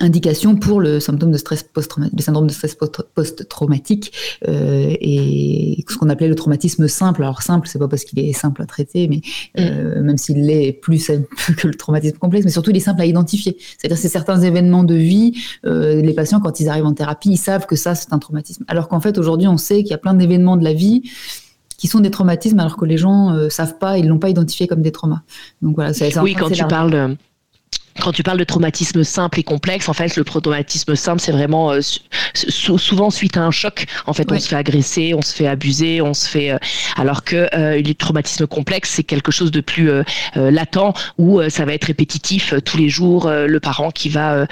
indication 0.00 0.56
pour 0.56 0.80
le 0.80 0.98
symptôme 0.98 1.30
de 1.30 1.38
stress 1.38 1.62
post 1.62 1.92
le 1.98 2.20
syndrome 2.20 2.48
de 2.48 2.52
stress 2.52 2.76
post-traumatique 3.14 4.12
euh, 4.48 4.92
et 5.00 5.84
ce 5.88 5.96
qu'on 5.96 6.08
appelait 6.08 6.26
le 6.26 6.34
traumatisme 6.34 6.88
simple. 6.88 7.22
Alors 7.22 7.42
simple, 7.42 7.68
c'est 7.68 7.78
pas 7.78 7.86
parce 7.86 8.02
qu'il 8.02 8.18
est 8.18 8.32
simple 8.32 8.62
à 8.62 8.66
traiter, 8.66 9.06
mais 9.06 9.20
euh, 9.58 10.00
mm. 10.00 10.04
même 10.04 10.18
s'il 10.18 10.44
l'est 10.46 10.72
plus 10.72 11.06
que 11.56 11.68
le 11.68 11.74
traumatisme 11.74 12.18
complexe, 12.18 12.44
mais 12.44 12.50
surtout 12.50 12.70
il 12.70 12.76
est 12.76 12.80
simple 12.80 13.00
à 13.02 13.06
identifier. 13.06 13.56
C'est-à-dire 13.78 13.96
c'est 13.96 14.08
certains 14.08 14.40
événements 14.40 14.82
de 14.82 14.94
vie, 14.94 15.40
les 15.64 16.12
patients 16.12 16.40
quand 16.40 16.58
ils 16.58 16.68
arrivent 16.68 16.86
en 16.86 16.94
thérapie, 16.94 17.30
ils 17.30 17.36
savent 17.36 17.66
que 17.66 17.76
ça 17.76 17.94
c'est 17.94 18.12
un 18.12 18.18
traumatisme. 18.18 18.64
Alors 18.66 18.88
qu'en 18.88 19.00
fait 19.00 19.16
aujourd'hui 19.16 19.46
on 19.46 19.58
sait 19.58 19.82
qu'il 19.82 19.92
y 19.92 19.94
a 19.94 19.98
plein 19.98 20.14
d'événements 20.14 20.56
de 20.56 20.64
la 20.64 20.72
vie 20.72 21.02
qui 21.76 21.86
sont 21.86 22.00
des 22.00 22.10
traumatismes 22.10 22.58
alors 22.58 22.76
que 22.76 22.84
les 22.84 22.98
gens 22.98 23.48
savent 23.48 23.78
pas, 23.78 23.98
ils 23.98 24.08
l'ont 24.08 24.18
pas 24.18 24.30
identifié 24.30 24.66
comme 24.66 24.82
des 24.82 24.92
traumas. 24.92 25.22
Donc 25.62 25.76
voilà, 25.76 25.92
c'est 25.92 26.18
Oui, 26.18 26.34
quand 26.34 26.50
tu 26.50 26.64
parles 26.66 27.16
quand 28.00 28.12
tu 28.12 28.22
parles 28.22 28.38
de 28.38 28.44
traumatisme 28.44 29.04
simple 29.04 29.40
et 29.40 29.42
complexe, 29.42 29.88
en 29.88 29.92
fait, 29.92 30.16
le 30.16 30.24
traumatisme 30.24 30.94
simple, 30.94 31.20
c'est 31.20 31.32
vraiment 31.32 31.72
euh, 31.72 31.80
souvent 32.34 33.10
suite 33.10 33.36
à 33.36 33.42
un 33.42 33.50
choc. 33.50 33.86
En 34.06 34.12
fait, 34.12 34.30
on 34.30 34.38
se 34.38 34.48
fait 34.48 34.56
agresser, 34.56 35.14
on 35.14 35.22
se 35.22 35.34
fait 35.34 35.46
abuser, 35.46 36.00
on 36.00 36.14
se 36.14 36.28
fait. 36.28 36.50
Euh, 36.50 36.58
alors 36.96 37.24
que 37.24 37.48
euh, 37.54 37.80
les 37.80 37.94
traumatismes 37.94 38.46
complexes, 38.46 38.90
c'est 38.90 39.04
quelque 39.04 39.32
chose 39.32 39.50
de 39.50 39.60
plus 39.60 39.90
latent 40.34 40.94
où 41.18 41.40
ça 41.48 41.64
va 41.64 41.74
être 41.74 41.84
répétitif 41.84 42.54
tous 42.64 42.76
les 42.76 42.88
jours. 42.88 43.28
le 43.28 43.60
parent 43.60 43.90
qui 43.90 44.08
va 44.08 44.46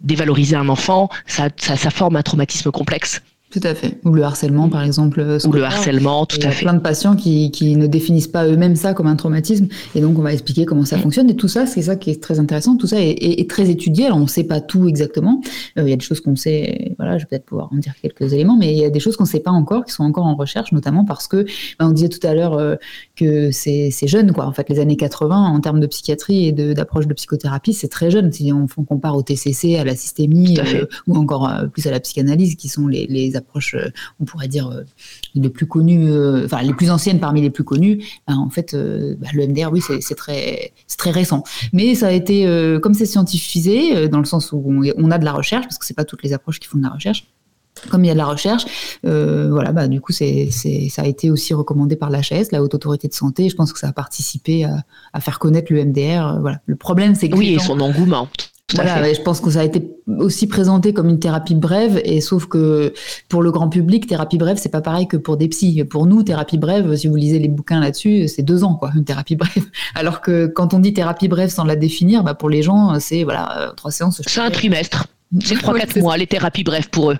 dévaloriser 0.00 0.56
un 0.56 0.68
enfant, 0.68 1.08
ça, 1.26 1.48
ça, 1.56 1.76
ça 1.76 1.90
forme 1.90 2.16
un 2.16 2.22
traumatisme 2.22 2.70
complexe. 2.70 3.22
Tout 3.50 3.60
à 3.62 3.74
fait. 3.74 3.98
Ou 4.04 4.10
le 4.10 4.22
harcèlement, 4.24 4.68
par 4.68 4.82
exemple. 4.82 5.20
Euh, 5.20 5.38
Ou 5.46 5.52
le 5.52 5.62
harcèlement, 5.62 6.26
tout 6.26 6.36
à 6.38 6.40
fait. 6.40 6.46
Il 6.46 6.52
y 6.52 6.56
a 6.56 6.70
plein 6.70 6.74
de 6.74 6.80
patients 6.82 7.14
qui, 7.14 7.52
qui 7.52 7.76
ne 7.76 7.86
définissent 7.86 8.26
pas 8.26 8.44
eux-mêmes 8.46 8.74
ça 8.74 8.92
comme 8.92 9.06
un 9.06 9.14
traumatisme. 9.14 9.68
Et 9.94 10.00
donc, 10.00 10.18
on 10.18 10.22
va 10.22 10.32
expliquer 10.32 10.64
comment 10.64 10.84
ça 10.84 10.96
mm. 10.96 11.02
fonctionne. 11.02 11.30
Et 11.30 11.36
tout 11.36 11.46
ça, 11.46 11.64
c'est 11.64 11.82
ça 11.82 11.94
qui 11.94 12.10
est 12.10 12.20
très 12.20 12.40
intéressant. 12.40 12.76
Tout 12.76 12.88
ça 12.88 13.00
est, 13.00 13.12
est, 13.12 13.48
très 13.48 13.70
étudié. 13.70 14.06
Alors, 14.06 14.18
on 14.18 14.22
ne 14.22 14.26
sait 14.26 14.44
pas 14.44 14.60
tout 14.60 14.88
exactement. 14.88 15.40
Euh, 15.78 15.82
il 15.82 15.90
y 15.90 15.92
a 15.92 15.96
des 15.96 16.04
choses 16.04 16.20
qu'on 16.20 16.34
sait. 16.34 16.95
Voilà, 16.96 17.18
je 17.18 17.24
vais 17.24 17.28
peut-être 17.30 17.46
pouvoir 17.46 17.68
en 17.72 17.76
dire 17.76 17.94
quelques 18.00 18.32
éléments. 18.32 18.56
Mais 18.56 18.72
il 18.72 18.78
y 18.78 18.84
a 18.84 18.90
des 18.90 19.00
choses 19.00 19.16
qu'on 19.16 19.24
ne 19.24 19.28
sait 19.28 19.40
pas 19.40 19.50
encore, 19.50 19.84
qui 19.84 19.92
sont 19.92 20.04
encore 20.04 20.26
en 20.26 20.34
recherche, 20.34 20.72
notamment 20.72 21.04
parce 21.04 21.28
que, 21.28 21.44
ben, 21.78 21.88
on 21.88 21.90
disait 21.90 22.08
tout 22.08 22.24
à 22.26 22.34
l'heure 22.34 22.54
euh, 22.54 22.76
que 23.14 23.50
c'est 23.50 23.90
jeune, 24.06 24.32
quoi. 24.32 24.46
En 24.46 24.52
fait, 24.52 24.68
les 24.68 24.78
années 24.78 24.96
80, 24.96 25.36
en 25.36 25.60
termes 25.60 25.80
de 25.80 25.86
psychiatrie 25.86 26.46
et 26.46 26.52
d'approche 26.52 27.06
de, 27.06 27.14
psychothérapie, 27.14 27.72
c'est 27.72 27.88
très 27.88 28.10
jeune. 28.10 28.32
Si 28.32 28.52
on, 28.52 28.66
compare 28.84 29.16
au 29.16 29.22
TCC, 29.22 29.76
à 29.76 29.84
la 29.84 29.96
systémie, 29.96 30.58
ou 31.06 31.16
encore 31.16 31.50
plus 31.72 31.86
à 31.86 31.90
la 31.90 32.00
psychanalyse, 32.00 32.56
qui 32.56 32.68
sont 32.68 32.86
les, 32.86 33.06
les 33.06 33.36
approches, 33.36 33.74
euh, 33.74 33.90
on 34.20 34.24
pourrait 34.24 34.48
dire, 34.48 34.68
euh, 34.68 34.82
les 35.34 35.50
plus 35.50 35.66
connues, 35.66 36.10
euh, 36.10 36.44
enfin 36.44 36.62
les 36.62 36.74
plus 36.74 36.90
anciennes 36.90 37.20
parmi 37.20 37.40
les 37.40 37.50
plus 37.50 37.64
connues, 37.64 38.04
ben, 38.26 38.36
en 38.36 38.50
fait, 38.50 38.74
ben, 38.74 39.28
le 39.34 39.46
MDR, 39.46 39.70
oui, 39.72 39.80
c'est 39.80 40.14
très, 40.14 40.72
très 40.98 41.10
récent. 41.10 41.44
Mais 41.72 41.94
ça 41.94 42.08
a 42.08 42.12
été, 42.12 42.46
comme 42.82 42.94
c'est 42.94 43.06
scientifisé, 43.06 44.08
dans 44.08 44.18
le 44.18 44.24
sens 44.24 44.52
où 44.52 44.62
on, 44.96 45.10
a 45.10 45.18
de 45.18 45.24
la 45.24 45.32
recherche, 45.32 45.64
parce 45.64 45.78
que 45.78 45.86
c'est 45.86 45.94
pas 45.94 46.04
toutes 46.04 46.22
les 46.22 46.32
approches 46.32 46.60
qui 46.60 46.68
font 46.68 46.78
de 46.78 46.82
la 46.82 46.85
recherche, 46.90 47.26
comme 47.90 48.04
il 48.04 48.08
y 48.08 48.10
a 48.10 48.14
de 48.14 48.18
la 48.18 48.26
recherche, 48.26 48.64
voilà, 49.02 49.72
bah, 49.72 49.88
du 49.88 50.00
coup, 50.00 50.12
c'est, 50.12 50.50
ça 50.50 51.02
a 51.02 51.06
été 51.06 51.30
aussi 51.30 51.54
recommandé 51.54 51.96
par 51.96 52.10
l'HAS, 52.10 52.48
la 52.52 52.62
Haute 52.62 52.74
Autorité 52.74 53.08
de 53.08 53.14
Santé. 53.14 53.48
Je 53.48 53.56
pense 53.56 53.72
que 53.72 53.78
ça 53.78 53.88
a 53.88 53.92
participé 53.92 54.64
à, 54.64 55.20
faire 55.20 55.38
connaître 55.38 55.72
le 55.72 55.84
MDR. 55.84 56.40
voilà. 56.40 56.60
Le 56.66 56.76
problème, 56.76 57.14
c'est 57.14 57.28
que. 57.28 57.36
Oui, 57.36 57.54
et 57.54 57.58
son 57.58 57.80
engouement. 57.80 58.28
voilà, 58.74 59.12
je 59.12 59.20
pense 59.20 59.40
que 59.40 59.50
ça 59.50 59.60
a 59.60 59.64
été 59.64 59.96
aussi 60.18 60.46
présenté 60.46 60.92
comme 60.92 61.08
une 61.08 61.18
thérapie 61.18 61.54
brève, 61.54 62.00
et 62.04 62.20
sauf 62.20 62.46
que 62.46 62.92
pour 63.28 63.42
le 63.42 63.52
grand 63.52 63.68
public, 63.68 64.06
thérapie 64.06 64.38
brève, 64.38 64.56
c'est 64.56 64.70
pas 64.70 64.80
pareil 64.80 65.06
que 65.06 65.16
pour 65.16 65.36
des 65.36 65.48
psys. 65.48 65.84
Pour 65.84 66.06
nous, 66.06 66.22
thérapie 66.22 66.58
brève, 66.58 66.96
si 66.96 67.08
vous 67.08 67.16
lisez 67.16 67.38
les 67.38 67.48
bouquins 67.48 67.80
là-dessus, 67.80 68.28
c'est 68.28 68.42
deux 68.42 68.64
ans, 68.64 68.74
quoi, 68.74 68.90
une 68.96 69.04
thérapie 69.04 69.36
brève. 69.36 69.64
Alors 69.94 70.20
que 70.20 70.46
quand 70.46 70.74
on 70.74 70.78
dit 70.78 70.92
thérapie 70.92 71.28
brève 71.28 71.50
sans 71.50 71.64
la 71.64 71.76
définir, 71.76 72.24
bah 72.24 72.34
pour 72.34 72.50
les 72.50 72.62
gens, 72.62 72.98
c'est 73.00 73.24
voilà, 73.24 73.58
euh, 73.58 73.72
trois 73.74 73.90
séances. 73.90 74.22
C'est 74.26 74.40
un 74.40 74.50
trimestre. 74.50 75.06
C'est 75.44 75.56
3-4 75.56 76.00
mois, 76.00 76.16
les 76.16 76.26
thérapies 76.26 76.62
bref 76.62 76.88
pour 76.88 77.10
eux. 77.10 77.18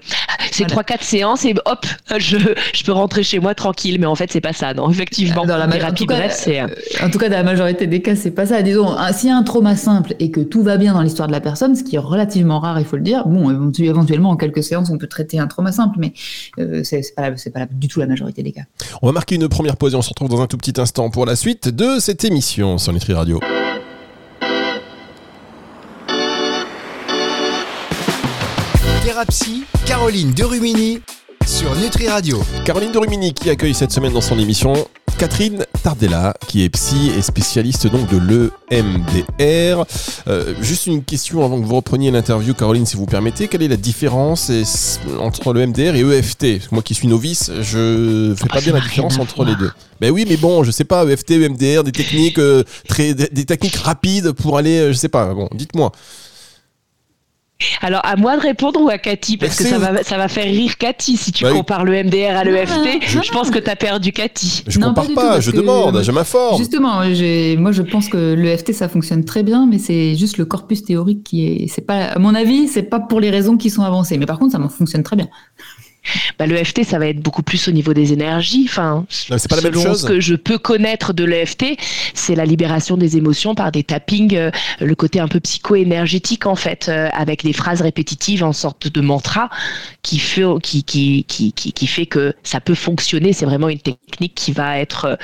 C'est 0.53 0.65
3-4 0.65 1.03
séances 1.03 1.45
et 1.45 1.55
hop, 1.65 1.87
je, 2.19 2.39
je 2.73 2.85
peux 2.85 2.93
rentrer 2.93 3.23
chez 3.23 3.41
moi 3.41 3.55
tranquille. 3.55 3.99
Mais 4.01 4.07
en 4.07 4.15
fait, 4.15 4.31
c'est 4.31 4.41
pas 4.41 4.53
ça. 4.53 4.75
Non, 4.75 4.89
effectivement, 4.91 5.45
dans 5.45 5.57
la 5.57 5.67
thérapie 5.67 6.07
bref, 6.07 6.33
c'est. 6.35 6.61
Euh, 6.61 6.69
en 7.03 7.11
tout 7.11 7.19
cas, 7.19 7.29
dans 7.29 7.37
la 7.37 7.43
majorité 7.43 7.87
des 7.87 8.01
cas, 8.01 8.15
c'est 8.17 8.31
pas 8.31 8.47
ça. 8.47 8.63
Disons, 8.63 8.97
s'il 9.13 9.29
y 9.29 9.33
a 9.33 9.37
un 9.37 9.43
trauma 9.43 9.77
simple 9.77 10.15
et 10.19 10.31
que 10.31 10.41
tout 10.41 10.63
va 10.63 10.77
bien 10.77 10.95
dans 10.95 11.03
l'histoire 11.03 11.29
de 11.29 11.33
la 11.33 11.41
personne, 11.41 11.75
ce 11.75 11.83
qui 11.83 11.97
est 11.97 12.01
relativement 12.01 12.61
rare, 12.61 12.79
il 12.79 12.87
faut 12.87 12.97
le 12.97 13.03
dire, 13.03 13.27
bon, 13.27 13.51
éventuellement, 13.79 14.31
en 14.31 14.37
quelques 14.37 14.63
séances, 14.63 14.91
on 14.91 14.99
peut 14.99 15.09
traiter 15.09 15.39
un 15.39 15.47
trauma 15.49 15.73
simple, 15.73 15.97
mais 15.99 16.13
euh, 16.59 16.83
c'est 16.85 17.15
pas, 17.15 17.33
pas 17.33 17.67
du 17.71 17.89
tout 17.89 18.01
la 18.01 18.07
majorité 18.07 18.43
des 18.43 18.53
cas. 18.53 18.63
On 19.03 19.07
va 19.07 19.13
marquer 19.13 19.35
une 19.35 19.49
première 19.49 19.77
pause 19.77 19.95
et 19.95 19.97
on 19.97 20.03
se 20.03 20.11
retrouve 20.11 20.29
dans 20.29 20.41
un 20.41 20.47
tout 20.47 20.57
petit 20.57 20.81
instant 20.81 21.11
pour 21.11 21.27
la 21.27 21.37
suite 21.37 21.69
de 21.69 21.99
cette 21.99 22.25
émission 22.25 22.79
sur 22.79 22.93
Nutri 22.93 23.13
Radio. 23.13 23.41
Thérapie, 29.17 29.65
Caroline 29.87 30.33
Derumini 30.33 31.01
sur 31.47 31.75
Nutri 31.75 32.07
Radio. 32.07 32.43
Caroline 32.67 32.93
Derumini 32.93 33.33
qui 33.33 33.49
accueille 33.49 33.73
cette 33.73 33.91
semaine 33.91 34.13
dans 34.13 34.21
son 34.21 34.39
émission 34.39 34.75
Catherine 35.17 35.65
Tardella, 35.83 36.35
qui 36.47 36.65
est 36.65 36.69
psy 36.69 37.13
et 37.17 37.23
spécialiste 37.23 37.87
donc 37.87 38.11
de 38.11 38.19
l'EMDR. 38.19 39.87
Euh, 40.29 40.53
juste 40.61 40.87
une 40.87 41.03
question 41.03 41.43
avant 41.47 41.59
que 41.59 41.65
vous 41.65 41.77
repreniez 41.77 42.11
l'interview, 42.11 42.53
Caroline, 42.53 42.85
si 42.85 42.99
vous 42.99 43.07
permettez. 43.07 43.49
Quelle 43.49 43.63
est 43.63 43.69
la 43.69 43.79
différence 43.79 44.53
entre 45.19 45.55
l'EMDR 45.55 45.95
et 45.95 46.01
EFT 46.01 46.71
Moi 46.71 46.83
qui 46.83 46.93
suis 46.93 47.09
novice, 47.09 47.51
je 47.63 48.35
fais 48.37 48.49
pas 48.49 48.59
ah, 48.59 48.61
bien 48.61 48.75
la 48.75 48.81
différence 48.81 49.19
entre 49.19 49.47
les 49.47 49.55
deux. 49.55 49.71
Ben 49.99 50.11
oui, 50.11 50.27
mais 50.29 50.37
bon, 50.37 50.63
je 50.63 50.71
sais 50.71 50.85
pas, 50.85 51.07
EFT, 51.07 51.31
EMDR, 51.31 51.85
des 51.85 51.93
techniques 51.93 52.39
euh, 52.39 52.65
très, 52.87 53.15
des 53.15 53.47
techniques 53.47 53.77
rapides 53.77 54.33
pour 54.33 54.59
aller, 54.59 54.77
euh, 54.77 54.93
je 54.93 54.99
sais 54.99 55.09
pas. 55.09 55.33
Bon, 55.33 55.49
dites-moi. 55.55 55.91
Alors, 57.81 58.03
à 58.05 58.17
moi 58.17 58.37
de 58.37 58.43
répondre 58.43 58.83
ou 58.83 58.89
à 58.89 58.99
Cathy 58.99 59.39
Parce 59.39 59.57
que 59.57 59.65
ça 59.65 59.79
va, 59.79 60.03
ça 60.03 60.19
va 60.19 60.29
faire 60.29 60.45
rire 60.45 60.77
Cathy 60.77 61.17
si 61.17 61.33
tu 61.33 61.45
bah 61.45 61.53
compares 61.53 61.85
le 61.85 62.05
MDR 62.05 62.37
à 62.37 62.45
l'EFT. 62.45 63.03
Je 63.03 63.33
pense 63.33 63.51
que 63.51 63.59
tu 63.59 63.71
as 63.71 63.77
perdu 63.77 64.13
Cathy. 64.13 64.63
Je 64.67 64.79
ne 64.79 64.85
compare 64.85 65.07
pas, 65.15 65.41
je 65.41 65.51
demande, 65.51 66.03
je 66.03 66.13
m'informe. 66.13 66.59
Justement, 66.59 66.97
moi 66.97 67.73
je 67.73 67.83
pense 67.83 68.09
que 68.09 68.35
l'EFT 68.35 68.73
ça 68.73 68.89
fonctionne 68.89 69.25
très 69.25 69.43
bien, 69.43 69.67
mais 69.67 69.79
c'est 69.79 70.17
juste 70.17 70.39
le 70.39 70.45
corpus 70.45 70.85
théorique 70.85 71.25
qui 71.25 71.47
est. 71.47 71.69
C'est 71.69 71.87
pas, 71.87 72.07
à 72.07 72.19
mon 72.19 72.35
avis, 72.35 72.69
c'est 72.69 72.83
pas 72.83 73.01
pour 73.01 73.21
les 73.21 73.31
raisons 73.31 73.57
qui 73.57 73.71
sont 73.71 73.83
avancées. 73.83 74.19
Mais 74.19 74.27
par 74.27 74.39
contre, 74.39 74.53
ça 74.53 74.69
fonctionne 74.69 75.03
très 75.03 75.17
bien 75.17 75.29
bah, 76.39 76.47
l'EFT, 76.47 76.85
ça 76.85 76.99
va 76.99 77.09
être 77.09 77.21
beaucoup 77.21 77.43
plus 77.43 77.69
au 77.69 77.73
niveau 77.73 77.95
des 77.95 78.13
énergies. 78.13 78.67
Enfin, 78.69 79.07
c'est 79.09 79.49
pas 79.49 79.57
la 79.57 79.63
même 79.63 79.75
chose. 79.75 80.03
Ce 80.03 80.07
que 80.07 80.21
je 80.21 80.35
peux 80.35 80.59
connaître 80.59 81.13
de 81.13 81.25
l'EFT, 81.25 81.77
c'est 82.15 82.35
la 82.35 82.45
libération 82.45 82.97
des 82.97 83.17
émotions 83.17 83.55
par 83.55 83.73
des 83.73 83.83
tappings, 83.83 84.37
euh, 84.37 84.51
le 84.81 84.95
côté 84.95 85.21
un 85.21 85.29
peu 85.29 85.41
psycho-énergétique 85.41 86.47
en 86.47 86.57
fait, 86.57 86.89
euh, 86.89 87.09
avec 87.13 87.45
des 87.45 87.53
phrases 87.53 87.81
répétitives 87.81 88.45
en 88.45 88.53
sorte 88.53 88.89
de 88.89 89.01
mantra 89.01 89.51
qui 90.03 90.19
fait, 90.19 90.45
qui, 90.63 90.85
qui, 90.85 91.25
qui, 91.25 91.53
qui, 91.53 91.87
fait 91.87 92.07
que 92.07 92.35
ça 92.43 92.61
peut 92.61 92.75
fonctionner. 92.75 93.33
C'est 93.33 93.47
vraiment 93.47 93.69
une 93.69 93.81
technique 93.81 94.35
qui 94.35 94.53
va 94.53 94.79
être 94.79 95.19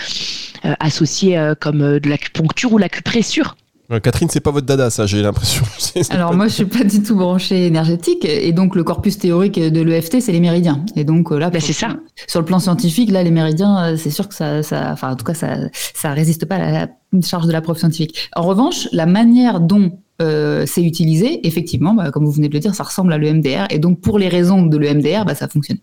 euh, 0.65 0.75
associée 0.81 1.41
comme 1.61 1.99
de 1.99 2.09
l'acupuncture 2.09 2.73
ou 2.73 2.79
l'acupressure. 2.79 3.57
Catherine, 4.03 4.29
c'est 4.31 4.41
pas 4.41 4.51
votre 4.51 4.67
dada, 4.67 4.89
ça, 4.91 5.07
j'ai 5.07 5.23
l'impression. 5.23 5.65
Alors 6.11 6.35
moi, 6.35 6.49
je 6.49 6.55
suis 6.55 6.65
pas 6.65 6.85
du 6.85 7.03
tout 7.03 7.17
branchée 7.17 7.67
énergétique, 7.67 8.25
et 8.25 8.53
donc 8.53 8.75
le 8.75 8.85
corpus 8.85 9.19
théorique 9.19 9.59
de 9.59 9.81
l'EFT, 9.83 10.21
c'est 10.21 10.33
les 10.33 10.41
méridiens. 10.41 10.85
Et 10.97 11.05
donc 11.05 11.31
euh, 11.31 11.39
là, 11.39 11.51
bah, 11.51 11.61
c'est 11.61 11.73
ça. 11.73 11.97
Sur 12.27 12.41
le 12.41 12.47
plan 12.47 12.59
scientifique, 12.59 13.11
là, 13.11 13.23
les 13.23 13.31
méridiens, 13.31 13.85
euh, 13.85 13.97
c'est 13.97 14.11
sûr 14.11 14.29
que 14.29 14.35
ça, 14.35 14.63
ça, 14.63 14.91
enfin, 14.93 15.13
en 15.13 15.17
tout 15.17 15.25
cas, 15.25 15.35
ça, 15.35 15.57
ça 15.95 16.13
résiste 16.13 16.47
pas 16.47 16.57
à 16.57 16.73
la 16.73 16.89
charge 17.23 17.47
de 17.47 17.53
la 17.53 17.61
preuve 17.61 17.77
scientifique. 17.77 18.31
En 18.35 18.43
revanche, 18.43 18.89
la 18.93 19.05
manière 19.05 19.61
dont 19.61 19.99
euh, 20.23 20.65
c'est 20.67 20.83
utilisé, 20.83 21.47
effectivement, 21.47 21.93
bah, 21.95 22.11
comme 22.11 22.25
vous 22.25 22.33
venez 22.33 22.49
de 22.49 22.55
le 22.55 22.61
dire, 22.61 22.75
ça 22.75 22.85
ressemble 22.85 23.13
à 23.13 23.19
l'EMDR, 23.19 23.67
et 23.71 23.79
donc 23.79 24.01
pour 24.01 24.19
les 24.19 24.29
raisons 24.29 24.63
de 24.63 24.77
l'EMDR, 24.79 25.25
bah, 25.27 25.35
ça 25.35 25.49
fonctionne. 25.49 25.79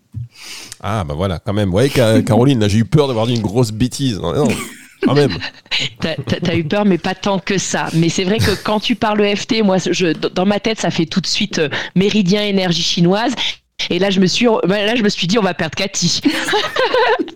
Ah 0.82 1.04
bah 1.04 1.14
voilà, 1.14 1.38
quand 1.38 1.52
même. 1.52 1.66
Vous 1.66 1.72
voyez, 1.72 1.90
Caroline, 1.90 2.58
là, 2.58 2.68
j'ai 2.68 2.78
eu 2.78 2.84
peur 2.84 3.06
d'avoir 3.06 3.26
dit 3.26 3.34
une 3.34 3.42
grosse 3.42 3.70
bêtise. 3.70 4.18
Non, 4.18 4.32
quand 5.02 5.14
même. 5.14 5.36
t'as, 6.00 6.14
as 6.50 6.54
eu 6.54 6.64
peur, 6.64 6.84
mais 6.84 6.98
pas 6.98 7.14
tant 7.14 7.38
que 7.38 7.58
ça. 7.58 7.88
Mais 7.94 8.08
c'est 8.08 8.24
vrai 8.24 8.38
que 8.38 8.54
quand 8.62 8.80
tu 8.80 8.96
parles 8.96 9.20
EFT, 9.20 9.62
moi, 9.62 9.78
je, 9.78 10.12
dans 10.12 10.46
ma 10.46 10.60
tête, 10.60 10.80
ça 10.80 10.90
fait 10.90 11.06
tout 11.06 11.20
de 11.20 11.26
suite 11.26 11.58
euh, 11.58 11.68
méridien 11.94 12.42
énergie 12.42 12.82
chinoise. 12.82 13.32
Et 13.88 13.98
là, 13.98 14.10
je 14.10 14.20
me 14.20 14.26
suis, 14.26 14.46
bah, 14.46 14.84
là, 14.84 14.94
je 14.94 15.02
me 15.02 15.08
suis 15.08 15.26
dit, 15.26 15.38
on 15.38 15.42
va 15.42 15.54
perdre 15.54 15.74
Cathy. 15.74 16.20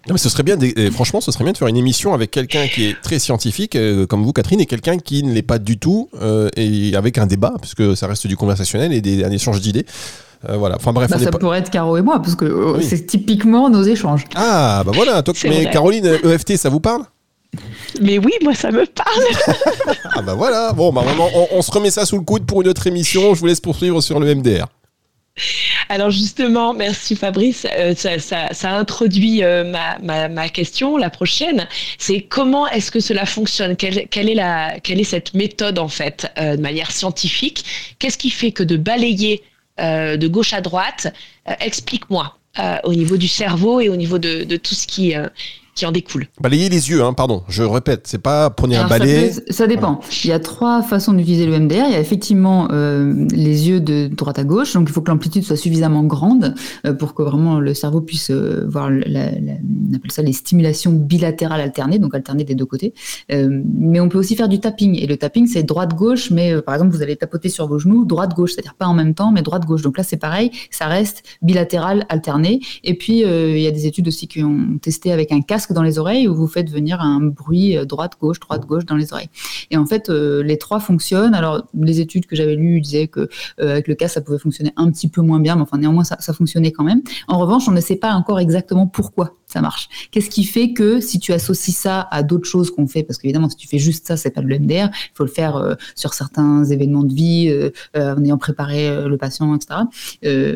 non, 0.09 0.13
mais 0.13 0.19
ce 0.19 0.29
serait 0.29 0.43
bien, 0.43 0.59
franchement, 0.93 1.23
ce 1.23 1.33
serait 1.33 1.45
bien 1.45 1.53
de 1.53 1.59
faire 1.59 1.69
une 1.69 1.77
émission 1.77 2.13
avec 2.13 2.31
quelqu'un 2.31 2.67
qui 2.69 2.85
est 2.85 3.01
très 3.01 3.19
scientifique, 3.19 3.77
euh, 3.77 4.07
comme 4.07 4.23
vous, 4.23 4.33
Catherine, 4.33 4.61
et 4.61 4.67
quelqu'un 4.67 4.99
qui 4.99 5.23
ne 5.23 5.33
l'est 5.33 5.43
pas 5.43 5.59
du 5.59 5.79
tout, 5.79 6.11
euh, 6.21 6.51
et 6.57 6.95
avec 6.97 7.17
un 7.17 7.27
débat, 7.27 7.55
puisque 7.63 7.97
ça 7.97 8.07
reste 8.07 8.27
du 8.27 8.37
conversationnel 8.37 8.93
et 8.93 9.01
des, 9.01 9.25
un 9.25 9.31
échange 9.31 9.61
d'idées. 9.61 9.87
voilà. 10.47 10.77
Enfin 10.77 10.93
bref, 10.93 11.09
bah, 11.09 11.19
ça 11.19 11.31
pourrait 11.31 11.61
être 11.61 11.71
Caro 11.71 11.97
et 11.97 12.03
moi, 12.03 12.21
parce 12.21 12.35
que 12.35 12.79
c'est 12.83 13.07
typiquement 13.07 13.71
nos 13.71 13.83
échanges. 13.83 14.25
Ah, 14.35 14.83
bah 14.85 14.93
voilà. 14.95 15.23
Toi, 15.23 15.33
mais 15.45 15.71
Caroline, 15.71 16.19
EFT, 16.25 16.59
ça 16.59 16.69
vous 16.69 16.81
parle? 16.81 17.05
Mais 18.01 18.19
oui, 18.19 18.33
moi 18.43 18.55
ça 18.55 18.71
me 18.71 18.87
parle. 18.87 19.25
ah 20.15 20.23
bah 20.23 20.35
voilà, 20.35 20.73
bon, 20.73 20.93
bah 20.93 21.03
on, 21.53 21.63
se 21.63 21.71
remet 21.71 21.91
ça 21.91 22.07
sous 22.07 22.19
le 22.19 22.25
coude 22.25 22.47
pour 22.47 22.63
une 22.63 22.69
autre 22.69 22.87
émission. 22.87 23.35
Je 23.35 23.41
vous 23.41 23.47
laisse 23.47 23.61
poursuivre 23.61 24.01
sur 24.01 24.21
le 24.21 24.35
MDR. 24.35 24.67
Alors 25.89 26.11
justement, 26.11 26.75
merci 26.75 27.17
Fabrice, 27.17 27.67
euh, 27.77 27.95
ça, 27.95 28.77
introduit 28.77 29.43
euh, 29.43 29.65
ma, 29.65 30.49
question, 30.49 30.97
la 30.97 31.11
prochaine. 31.11 31.67
C'est 31.99 32.21
comment 32.23 32.69
est-ce 32.69 32.91
que 32.91 33.01
cela 33.01 33.27
fonctionne? 33.27 33.77
Quelle, 33.77 33.99
est 33.99 34.35
la, 34.35 34.79
quelle 34.81 35.01
est 35.01 35.05
cette 35.05 35.35
méthode 35.35 35.79
en 35.79 35.89
fait, 35.89 36.31
euh, 36.39 36.57
de 36.57 36.63
manière 36.63 36.91
scientifique? 36.93 37.97
Qu'est-ce 37.99 38.19
qui 38.19 38.31
fait 38.31 38.53
que 38.53 38.63
de 38.63 38.77
balayer 38.77 39.43
de 39.79 40.29
gauche 40.29 40.53
à 40.53 40.61
droite? 40.61 41.13
Explique-moi 41.61 42.39
au 42.85 42.95
niveau 42.95 43.17
du 43.17 43.27
cerveau 43.27 43.81
et 43.81 43.89
au 43.89 43.97
niveau 43.97 44.19
de, 44.19 44.45
de 44.45 44.57
tout 44.57 44.77
ce 44.77 44.87
qui 44.87 45.15
qui 45.75 45.87
en 45.87 45.93
découle. 45.93 46.27
Balayer 46.41 46.69
les 46.69 46.91
yeux, 46.91 47.03
hein, 47.03 47.13
pardon, 47.13 47.43
je 47.49 47.63
répète, 47.63 48.07
c'est 48.07 48.19
pas 48.19 48.51
prenez 48.51 48.77
un 48.77 48.87
balai. 48.87 49.33
Ça, 49.51 49.67
dépend. 49.67 50.01
Il 50.23 50.31
y 50.31 50.33
a 50.33 50.39
trois 50.39 50.83
façons 50.83 51.13
d'utiliser 51.13 51.47
le 51.47 51.59
MDR. 51.59 51.87
Il 51.87 51.93
y 51.93 51.97
a 51.97 52.01
effectivement 52.01 52.69
euh, 52.71 53.27
les 53.31 53.69
yeux 53.69 53.81
de 53.81 54.07
droite 54.07 54.39
à 54.39 54.45
gauche, 54.45 54.75
donc 54.75 54.89
il 54.89 54.93
faut 54.93 55.01
que 55.01 55.11
l'amplitude 55.11 55.43
soit 55.43 55.57
suffisamment 55.57 56.05
grande 56.05 56.55
euh, 56.87 56.93
pour 56.93 57.15
que 57.15 57.23
vraiment 57.23 57.59
le 57.59 57.75
cerveau 57.75 58.01
puisse 58.01 58.31
euh, 58.31 58.67
voir, 58.69 58.91
la, 58.91 59.31
on 59.31 59.95
appelle 59.95 60.11
ça 60.11 60.23
les 60.23 60.33
stimulations 60.33 60.93
bilatérales 60.93 61.61
alternées, 61.61 61.99
donc 61.99 62.15
alternées 62.15 62.45
des 62.45 62.55
deux 62.55 62.67
côtés. 62.67 62.95
mais 63.31 64.01
on 64.01 64.09
peut 64.09 64.19
aussi 64.19 64.37
faire 64.37 64.49
du 64.49 64.61
tapping, 64.61 64.99
et 64.99 65.07
le 65.07 65.17
tapping 65.17 65.47
c'est 65.47 65.63
droite-gauche, 65.63 66.31
mais 66.31 66.61
par 66.63 66.75
exemple 66.75 66.95
vous 66.95 67.03
allez 67.03 67.17
tapoter 67.17 67.49
sur 67.49 67.67
vos 67.67 67.79
genoux, 67.79 68.05
droite-gauche, 68.05 68.53
c'est-à-dire 68.53 68.75
pas 68.75 68.87
en 68.87 68.95
même 68.95 69.15
temps, 69.15 69.33
mais 69.33 69.43
droite-gauche. 69.43 69.83
Donc 69.83 69.99
là 69.99 70.05
c'est 70.05 70.17
pareil, 70.17 70.51
ça 70.71 70.87
reste 70.87 71.23
bilatéral 71.43 72.07
alterné. 72.09 72.61
Et 72.85 72.95
puis 72.95 73.21
il 73.21 73.61
y 73.61 73.67
a 73.67 73.71
des 73.71 73.87
études 73.87 74.09
aussi 74.09 74.29
qui 74.29 74.43
ont 74.43 74.79
testé 74.81 75.13
avec 75.13 75.33
un 75.33 75.41
casque 75.41 75.64
dans 75.73 75.83
les 75.83 75.99
oreilles 75.99 76.29
où 76.29 76.35
vous 76.35 76.47
faites 76.47 76.71
venir 76.71 77.01
un 77.01 77.21
bruit 77.21 77.77
euh, 77.77 77.85
droite-gauche, 77.85 78.41
droite-gauche 78.41 78.85
dans 78.85 78.97
les 78.97 79.13
oreilles. 79.13 79.31
Et 79.71 79.77
en 79.77 79.87
fait, 79.87 80.11
euh, 80.11 80.43
les 80.43 80.59
trois 80.59 80.81
fonctionnent. 80.81 81.35
Alors, 81.35 81.67
les 81.75 82.01
études 82.01 82.27
que 82.27 82.37
j'avais 82.37 82.55
lues 82.55 82.81
disaient 82.81 83.09
que 83.09 83.29
euh, 83.61 83.73
avec 83.73 83.89
le 83.89 83.95
casque, 83.95 84.15
ça 84.15 84.21
pouvait 84.21 84.39
fonctionner 84.39 84.73
un 84.77 84.91
petit 84.91 85.09
peu 85.09 85.23
moins 85.23 85.41
bien, 85.41 85.57
mais 85.57 85.63
enfin, 85.63 85.79
néanmoins, 85.79 86.05
ça, 86.05 86.17
ça 86.21 86.33
fonctionnait 86.33 86.73
quand 86.73 86.85
même. 86.85 87.03
En 87.29 87.39
revanche, 87.39 87.69
on 87.69 87.73
ne 87.73 87.81
sait 87.81 87.97
pas 87.97 88.13
encore 88.13 88.41
exactement 88.41 88.87
pourquoi 88.87 89.37
ça 89.55 89.61
marche. 89.61 89.89
Qu'est-ce 90.11 90.31
qui 90.31 90.45
fait 90.45 90.73
que 90.73 91.01
si 91.01 91.19
tu 91.19 91.33
associes 91.33 91.75
ça 91.75 92.07
à 92.11 92.23
d'autres 92.23 92.49
choses 92.49 92.71
qu'on 92.71 92.87
fait, 92.87 93.03
parce 93.03 93.19
qu'évidemment, 93.19 93.49
si 93.49 93.57
tu 93.57 93.69
fais 93.69 93.79
juste 93.79 94.07
ça, 94.07 94.17
c'est 94.17 94.31
pas 94.31 94.43
de 94.43 94.49
l'MDR, 94.49 94.91
il 94.93 95.15
faut 95.15 95.25
le 95.25 95.31
faire 95.31 95.77
sur 95.95 96.15
certains 96.15 96.65
événements 96.65 97.05
de 97.05 97.15
vie, 97.15 97.71
en 97.97 98.23
ayant 98.25 98.39
préparé 98.39 99.07
le 99.07 99.17
patient, 99.17 99.55
etc. 99.55 99.81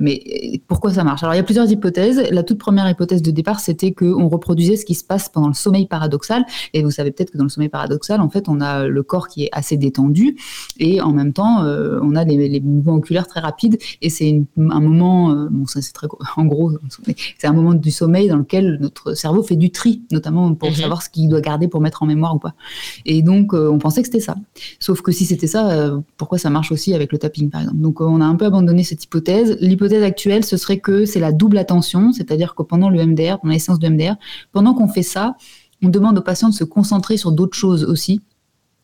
mais 0.00 0.60
pourquoi 0.66 0.92
ça 0.92 1.04
marche? 1.04 1.22
Alors, 1.22 1.34
il 1.34 1.38
y 1.38 1.40
a 1.40 1.44
plusieurs 1.44 1.70
hypothèses. 1.70 2.22
La 2.30 2.42
toute 2.42 2.58
première 2.58 2.88
hypothèse 2.90 3.22
de 3.22 3.30
départ, 3.30 3.60
c'était 3.60 3.92
qu'on 3.92 4.28
reproduisait 4.28 4.76
ce 4.76 4.84
qui 4.84 4.94
se 4.94 5.04
passe 5.04 5.28
pendant 5.28 5.48
le 5.48 5.54
sommeil 5.54 5.86
paradoxal. 5.86 6.44
Et 6.74 6.82
vous 6.82 6.90
savez 6.90 7.10
peut-être 7.10 7.30
que 7.30 7.38
dans 7.38 7.44
le 7.44 7.50
sommeil 7.50 7.68
paradoxal, 7.68 8.20
en 8.20 8.28
fait, 8.28 8.48
on 8.48 8.60
a 8.60 8.86
le 8.86 9.02
corps 9.02 9.28
qui 9.28 9.44
est 9.44 9.50
assez 9.52 9.76
détendu 9.76 10.36
et 10.78 11.00
en 11.00 11.12
même 11.12 11.32
temps, 11.32 11.64
euh, 11.64 11.98
on 12.02 12.14
a 12.14 12.24
les, 12.24 12.60
mouvements 12.60 12.94
oculaires 12.94 13.26
très 13.26 13.40
rapides. 13.40 13.78
Et 14.02 14.10
c'est 14.10 14.42
un 14.56 14.80
moment, 14.80 15.30
euh, 15.30 15.48
bon, 15.50 15.66
ça 15.66 15.82
c'est 15.82 15.92
très 15.92 16.08
en 16.36 16.44
gros, 16.44 16.72
c'est 17.38 17.46
un 17.46 17.52
moment 17.52 17.74
du 17.74 17.90
sommeil 17.90 18.28
dans 18.28 18.36
lequel 18.36 18.87
notre 18.88 19.14
cerveau 19.14 19.42
fait 19.42 19.56
du 19.56 19.70
tri, 19.70 20.02
notamment 20.10 20.54
pour 20.54 20.70
mhm. 20.70 20.76
savoir 20.76 21.02
ce 21.02 21.10
qu'il 21.10 21.28
doit 21.28 21.40
garder 21.40 21.68
pour 21.68 21.80
mettre 21.80 22.02
en 22.02 22.06
mémoire 22.06 22.34
ou 22.34 22.38
pas. 22.38 22.54
Et 23.06 23.22
donc, 23.22 23.54
euh, 23.54 23.70
on 23.70 23.78
pensait 23.78 24.02
que 24.02 24.08
c'était 24.08 24.20
ça. 24.20 24.36
Sauf 24.78 25.02
que 25.02 25.12
si 25.12 25.24
c'était 25.24 25.46
ça, 25.46 25.90
pourquoi 26.16 26.38
ça 26.38 26.50
marche 26.50 26.72
aussi 26.72 26.94
avec 26.94 27.12
le 27.12 27.18
tapping, 27.18 27.50
par 27.50 27.62
exemple? 27.62 27.80
Donc, 27.80 28.00
on 28.00 28.20
a 28.20 28.24
un 28.24 28.34
peu 28.34 28.46
abandonné 28.46 28.82
cette 28.82 29.04
hypothèse. 29.04 29.56
L'hypothèse 29.60 30.02
actuelle, 30.02 30.44
ce 30.44 30.56
serait 30.56 30.78
que 30.78 31.04
c'est 31.04 31.20
la 31.20 31.32
double 31.32 31.58
attention, 31.58 32.12
c'est-à-dire 32.12 32.54
que 32.54 32.62
pendant 32.62 32.90
le 32.90 33.04
MDR, 33.04 33.38
pendant 33.40 33.52
les 33.52 33.58
séances 33.58 33.78
de 33.78 33.88
MDR, 33.88 34.16
pendant 34.52 34.74
qu'on 34.74 34.88
fait 34.88 35.02
ça, 35.02 35.36
on 35.82 35.88
demande 35.88 36.18
aux 36.18 36.22
patients 36.22 36.48
de 36.48 36.54
se 36.54 36.64
concentrer 36.64 37.16
sur 37.16 37.32
d'autres 37.32 37.56
choses 37.56 37.84
aussi 37.84 38.20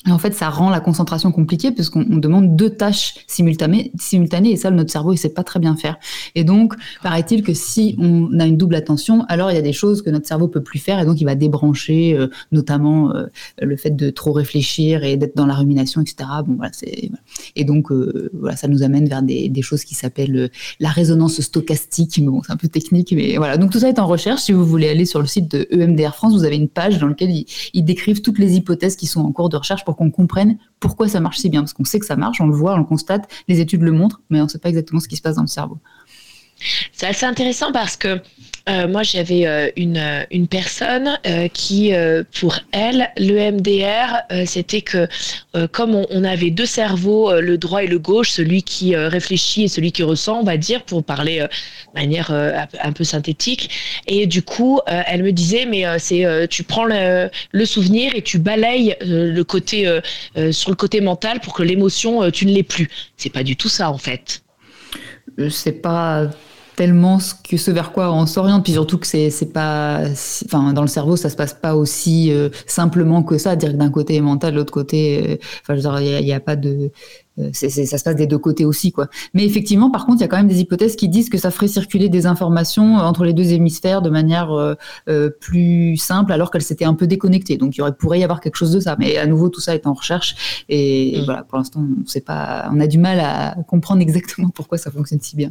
Et 0.06 0.10
en 0.10 0.18
fait, 0.18 0.34
ça 0.34 0.50
rend 0.50 0.68
la 0.68 0.80
concentration 0.80 1.32
compliquée 1.32 1.72
parce 1.72 1.88
qu'on 1.88 2.02
demande 2.02 2.56
deux 2.56 2.70
tâches 2.70 3.14
simultanées, 3.26 3.90
simultanées 3.98 4.52
et 4.52 4.56
ça, 4.56 4.70
notre 4.70 4.90
cerveau, 4.90 5.12
il 5.12 5.16
sait 5.16 5.30
pas 5.30 5.44
très 5.44 5.60
bien 5.60 5.76
faire. 5.76 5.96
Et 6.34 6.44
donc, 6.44 6.74
paraît-il 7.02 7.42
que 7.42 7.54
si 7.54 7.96
on 7.98 8.38
a 8.38 8.46
une 8.46 8.58
double 8.58 8.74
attention, 8.74 9.24
alors 9.28 9.50
il 9.50 9.54
y 9.54 9.58
a 9.58 9.62
des 9.62 9.72
choses 9.72 10.02
que 10.02 10.10
notre 10.10 10.26
cerveau 10.26 10.48
peut 10.48 10.62
plus 10.62 10.78
faire 10.78 11.00
et 11.00 11.06
donc 11.06 11.20
il 11.20 11.24
va 11.24 11.34
débrancher, 11.34 12.14
euh, 12.14 12.28
notamment 12.52 13.14
euh, 13.14 13.26
le 13.60 13.76
fait 13.76 13.96
de 13.96 14.10
trop 14.10 14.32
réfléchir 14.32 15.04
et 15.04 15.16
d'être 15.16 15.36
dans 15.36 15.46
la 15.46 15.54
rumination, 15.54 16.02
etc. 16.02 16.28
Bon, 16.46 16.56
voilà, 16.56 16.72
c'est 16.74 17.10
et 17.56 17.64
donc 17.64 17.90
euh, 17.90 18.30
voilà, 18.34 18.56
ça 18.56 18.68
nous 18.68 18.82
amène 18.82 19.08
vers 19.08 19.22
des, 19.22 19.62
choses 19.62 19.84
qui 19.84 19.94
s'appellent 19.94 20.50
la 20.78 20.90
résonance 20.90 21.40
stochastique. 21.40 22.22
Bon, 22.22 22.42
c'est 22.44 22.52
un 22.52 22.56
peu 22.56 22.68
technique, 22.68 23.12
mais 23.12 23.38
voilà. 23.38 23.56
Donc 23.56 23.70
tout 23.70 23.78
ça 23.78 23.88
est 23.88 23.98
en 23.98 24.06
recherche. 24.06 24.42
Si 24.42 24.52
vous 24.52 24.66
voulez 24.66 24.88
aller 24.90 25.06
sur 25.06 25.20
le 25.20 25.26
site 25.26 25.50
de 25.50 25.66
EMDR 25.70 26.14
France, 26.14 26.34
vous 26.34 26.44
avez 26.44 26.56
une 26.56 26.68
page 26.68 26.98
dans 26.98 27.08
laquelle 27.08 27.30
ils, 27.30 27.46
ils 27.72 27.84
décrivent 27.84 28.20
toutes 28.20 28.38
les 28.38 28.56
hypothèses 28.56 28.96
qui 28.96 29.06
sont 29.06 29.22
en 29.22 29.32
cours 29.32 29.48
de 29.48 29.56
recherche 29.56 29.84
pour 29.84 29.93
qu'on 29.96 30.10
comprenne 30.10 30.58
pourquoi 30.80 31.08
ça 31.08 31.20
marche 31.20 31.38
si 31.38 31.48
bien. 31.48 31.60
Parce 31.60 31.72
qu'on 31.72 31.84
sait 31.84 31.98
que 31.98 32.06
ça 32.06 32.16
marche, 32.16 32.40
on 32.40 32.46
le 32.46 32.54
voit, 32.54 32.74
on 32.74 32.78
le 32.78 32.84
constate, 32.84 33.30
les 33.48 33.60
études 33.60 33.82
le 33.82 33.92
montrent, 33.92 34.20
mais 34.30 34.40
on 34.40 34.44
ne 34.44 34.48
sait 34.48 34.58
pas 34.58 34.68
exactement 34.68 35.00
ce 35.00 35.08
qui 35.08 35.16
se 35.16 35.22
passe 35.22 35.36
dans 35.36 35.42
le 35.42 35.48
cerveau. 35.48 35.78
C'est 36.92 37.06
assez 37.06 37.26
intéressant 37.26 37.72
parce 37.72 37.96
que 37.96 38.20
euh, 38.66 38.88
moi, 38.88 39.02
j'avais 39.02 39.46
euh, 39.46 39.70
une, 39.76 39.98
euh, 39.98 40.24
une 40.30 40.48
personne 40.48 41.18
qui, 41.52 41.92
pour 42.38 42.58
elle, 42.72 43.10
le 43.18 43.50
MDR, 43.50 44.22
c'était 44.46 44.80
que 44.80 45.06
comme 45.72 45.94
on, 45.94 46.24
avait 46.24 46.50
deux 46.50 46.66
cerveaux, 46.66 47.40
le 47.40 47.58
droit 47.58 47.82
et 47.82 47.86
le 47.86 47.98
gauche, 47.98 48.30
celui 48.30 48.62
qui 48.62 48.96
réfléchit 48.96 49.64
et 49.64 49.68
celui 49.68 49.92
qui 49.92 50.02
ressent, 50.02 50.40
on 50.40 50.44
va 50.44 50.56
dire, 50.56 50.82
pour 50.82 51.04
parler 51.04 51.40
de 51.40 51.48
manière 51.94 52.30
un 52.30 52.92
peu 52.92 53.04
synthétique. 53.04 53.70
Et 54.06 54.26
du 54.26 54.42
coup, 54.42 54.80
elle 54.86 55.22
me 55.22 55.32
disait, 55.32 55.66
mais 55.66 55.84
c'est 55.98 56.24
tu 56.48 56.62
prends 56.62 56.84
le, 56.84 57.30
souvenir 57.64 58.14
et 58.14 58.22
tu 58.22 58.38
balayes 58.38 58.96
le 59.00 59.42
côté 59.42 60.00
sur 60.52 60.70
le 60.70 60.76
côté 60.76 61.00
mental 61.00 61.40
pour 61.40 61.54
que 61.54 61.62
l'émotion, 61.62 62.30
tu 62.30 62.46
ne 62.46 62.52
l'aies 62.52 62.62
plus. 62.62 62.88
C'est 63.16 63.30
pas 63.30 63.42
du 63.42 63.56
tout 63.56 63.68
ça, 63.68 63.90
en 63.90 63.98
fait. 63.98 64.42
C'est 65.50 65.82
pas 65.82 66.30
tellement 66.76 67.18
ce, 67.18 67.34
que, 67.34 67.56
ce 67.56 67.70
vers 67.70 67.92
quoi 67.92 68.12
on 68.12 68.26
s'oriente, 68.26 68.64
puis 68.64 68.72
surtout 68.72 68.98
que 68.98 69.06
c'est, 69.06 69.30
c'est 69.30 69.52
pas, 69.52 70.00
enfin, 70.46 70.72
dans 70.72 70.82
le 70.82 70.88
cerveau, 70.88 71.16
ça 71.16 71.30
se 71.30 71.36
passe 71.36 71.54
pas 71.54 71.76
aussi 71.76 72.32
euh, 72.32 72.48
simplement 72.66 73.22
que 73.22 73.38
ça, 73.38 73.56
dire 73.56 73.72
que 73.72 73.76
d'un 73.76 73.90
côté 73.90 74.16
est 74.16 74.20
mental, 74.20 74.52
de 74.52 74.58
l'autre 74.58 74.72
côté, 74.72 75.24
euh, 75.28 75.36
enfin, 75.62 76.00
il 76.00 76.24
n'y 76.24 76.32
a, 76.32 76.40
pas 76.40 76.56
de, 76.56 76.90
euh, 77.38 77.50
c'est, 77.52 77.68
ça 77.70 77.98
se 77.98 78.04
passe 78.04 78.16
des 78.16 78.26
deux 78.26 78.38
côtés 78.38 78.64
aussi, 78.64 78.92
quoi. 78.92 79.08
Mais 79.34 79.44
effectivement, 79.44 79.90
par 79.90 80.06
contre, 80.06 80.18
il 80.18 80.20
y 80.22 80.24
a 80.24 80.28
quand 80.28 80.36
même 80.36 80.48
des 80.48 80.60
hypothèses 80.60 80.96
qui 80.96 81.08
disent 81.08 81.28
que 81.28 81.38
ça 81.38 81.50
ferait 81.50 81.68
circuler 81.68 82.08
des 82.08 82.26
informations 82.26 82.96
entre 82.96 83.24
les 83.24 83.32
deux 83.32 83.52
hémisphères 83.52 84.02
de 84.02 84.10
manière 84.10 84.76
plus 85.40 85.96
simple, 85.96 86.32
alors 86.32 86.50
qu'elles 86.50 86.62
s'étaient 86.62 86.84
un 86.84 86.94
peu 86.94 87.06
déconnectées. 87.06 87.56
Donc, 87.56 87.76
il 87.76 87.78
y 87.78 87.82
aurait, 87.82 87.94
pourrait 87.94 88.20
y 88.20 88.24
avoir 88.24 88.40
quelque 88.40 88.56
chose 88.56 88.72
de 88.72 88.80
ça. 88.80 88.96
Mais 88.98 89.16
à 89.16 89.26
nouveau, 89.26 89.48
tout 89.48 89.60
ça 89.60 89.74
est 89.74 89.86
en 89.86 89.94
recherche, 89.94 90.64
et, 90.68 91.20
mm. 91.20 91.24
voilà, 91.24 91.42
pour 91.44 91.58
l'instant, 91.58 91.80
on 91.82 92.06
sait 92.06 92.20
pas, 92.20 92.68
on 92.72 92.80
a 92.80 92.86
du 92.86 92.98
mal 92.98 93.20
à 93.20 93.56
comprendre 93.66 94.02
exactement 94.02 94.48
pourquoi 94.48 94.78
ça 94.78 94.90
fonctionne 94.90 95.20
si 95.20 95.36
bien. 95.36 95.50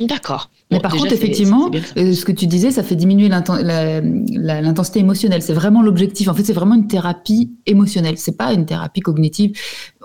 D'accord. 0.00 0.50
Mais 0.70 0.80
par 0.80 0.92
contre, 0.92 1.12
effectivement, 1.12 1.70
euh, 1.96 2.12
ce 2.12 2.24
que 2.24 2.32
tu 2.32 2.46
disais, 2.46 2.70
ça 2.70 2.82
fait 2.82 2.94
diminuer 2.94 3.28
l'intensité 3.28 5.00
émotionnelle. 5.00 5.42
C'est 5.42 5.52
vraiment 5.52 5.82
l'objectif. 5.82 6.28
En 6.28 6.34
fait, 6.34 6.44
c'est 6.44 6.52
vraiment 6.52 6.76
une 6.76 6.86
thérapie 6.86 7.50
émotionnelle. 7.66 8.18
C'est 8.18 8.36
pas 8.36 8.52
une 8.52 8.66
thérapie 8.66 9.00
cognitive. 9.00 9.52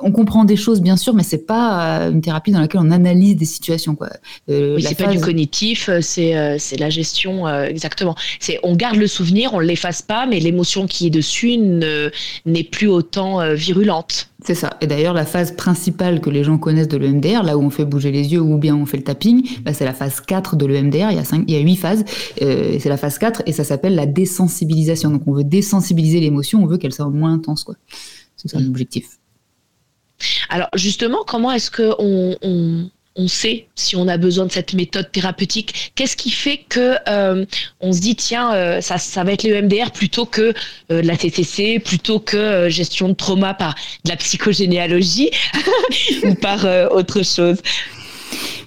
On 0.02 0.12
comprend 0.12 0.44
des 0.44 0.56
choses, 0.56 0.82
bien 0.82 0.98
sûr, 0.98 1.14
mais 1.14 1.24
c'est 1.24 1.46
pas 1.46 2.00
euh, 2.00 2.12
une 2.12 2.22
thérapie 2.22 2.52
dans 2.52 2.60
laquelle 2.60 2.82
on 2.84 2.92
analyse 2.92 3.36
des 3.36 3.46
situations. 3.46 3.96
Quoi. 3.96 4.10
Euh, 4.50 4.76
oui, 4.76 4.84
c'est 4.84 4.96
pas 4.96 5.12
du 5.12 5.20
cognitif, 5.20 5.90
c'est 6.02 6.58
c'est 6.60 6.80
la 6.80 6.90
gestion 6.90 7.48
exactement. 7.48 8.16
C'est 8.40 8.60
on 8.64 8.76
garde 8.76 8.98
le 8.98 9.08
souvenir, 9.08 9.54
on 9.54 9.60
l'efface 9.60 10.02
pas, 10.02 10.26
mais 10.26 10.40
l'émotion 10.40 10.88
qui 10.88 11.08
est 11.08 11.12
dessus 11.12 11.58
n'est 11.58 12.64
plus 12.64 12.88
autant 12.88 13.54
virulente. 13.54 14.30
C'est 14.46 14.54
ça. 14.54 14.78
Et 14.80 14.86
d'ailleurs, 14.86 15.16
la 15.16 15.26
phase 15.26 15.56
principale 15.56 16.22
que 16.22 16.30
les 16.30 16.44
gens 16.44 16.60
connaissent 16.60 16.88
de 16.88 16.98
l'EMDR, 16.98 17.42
là 17.42 17.58
où 17.58 17.64
on 17.64 17.72
fait 17.72 17.84
bouger 17.84 18.12
les 18.12 18.32
yeux 18.32 18.42
ou 18.42 18.58
bien 18.58 18.76
on 18.76 18.86
fait 18.86 18.98
le 18.98 19.04
tapping, 19.04 19.44
bah, 19.64 19.74
c'est 19.74 19.86
la 19.86 19.94
phase 19.94 20.22
4 20.22 20.55
de 20.56 20.66
l'EMDR. 20.66 21.12
Il 21.12 21.18
y 21.18 21.20
a 21.20 21.24
il 21.48 21.54
y 21.54 21.56
a 21.56 21.60
8 21.60 21.76
phases. 21.76 22.06
Euh, 22.42 22.78
c'est 22.80 22.90
la 22.90 22.98
phase 22.98 23.18
4 23.18 23.44
et 23.46 23.52
ça 23.52 23.64
s'appelle 23.64 23.96
la 23.96 24.06
désensibilisation. 24.06 25.12
Donc 25.12 25.24
on 25.28 25.34
veut 25.34 25.44
désensibiliser 25.44 26.20
l'émotion, 26.20 26.64
on 26.64 26.68
veut 26.68 26.78
qu'elle 26.78 26.94
soit 26.94 27.10
moins 27.10 27.34
intense. 27.34 27.66
C'est 28.36 28.50
ça 28.50 28.60
l'objectif. 28.60 29.20
Alors 30.50 30.70
justement, 30.76 31.24
comment 31.26 31.52
est-ce 31.52 31.72
qu'on 31.72 32.38
on, 32.42 32.90
on 33.16 33.28
sait 33.28 33.68
si 33.76 33.96
on 33.96 34.08
a 34.08 34.18
besoin 34.18 34.46
de 34.46 34.52
cette 34.52 34.74
méthode 34.74 35.12
thérapeutique? 35.12 35.92
Qu'est-ce 35.96 36.18
qui 36.18 36.32
fait 36.32 36.58
que 36.70 36.96
euh, 37.08 37.46
on 37.80 37.94
se 37.94 38.02
dit 38.02 38.16
tiens 38.16 38.54
euh, 38.54 38.82
ça, 38.82 38.98
ça 38.98 39.24
va 39.24 39.34
être 39.34 39.44
l'EMDR 39.44 39.92
plutôt 39.92 40.26
que 40.26 40.54
euh, 40.92 41.02
la 41.02 41.16
TCC, 41.16 41.80
plutôt 41.80 42.20
que 42.20 42.70
gestion 42.70 43.10
de 43.10 43.14
trauma 43.14 43.54
par 43.54 43.76
de 44.04 44.10
la 44.10 44.18
psychogénéalogie 44.18 45.32
ou 46.24 46.36
par 46.36 46.66
autre 46.92 47.24
chose? 47.24 47.58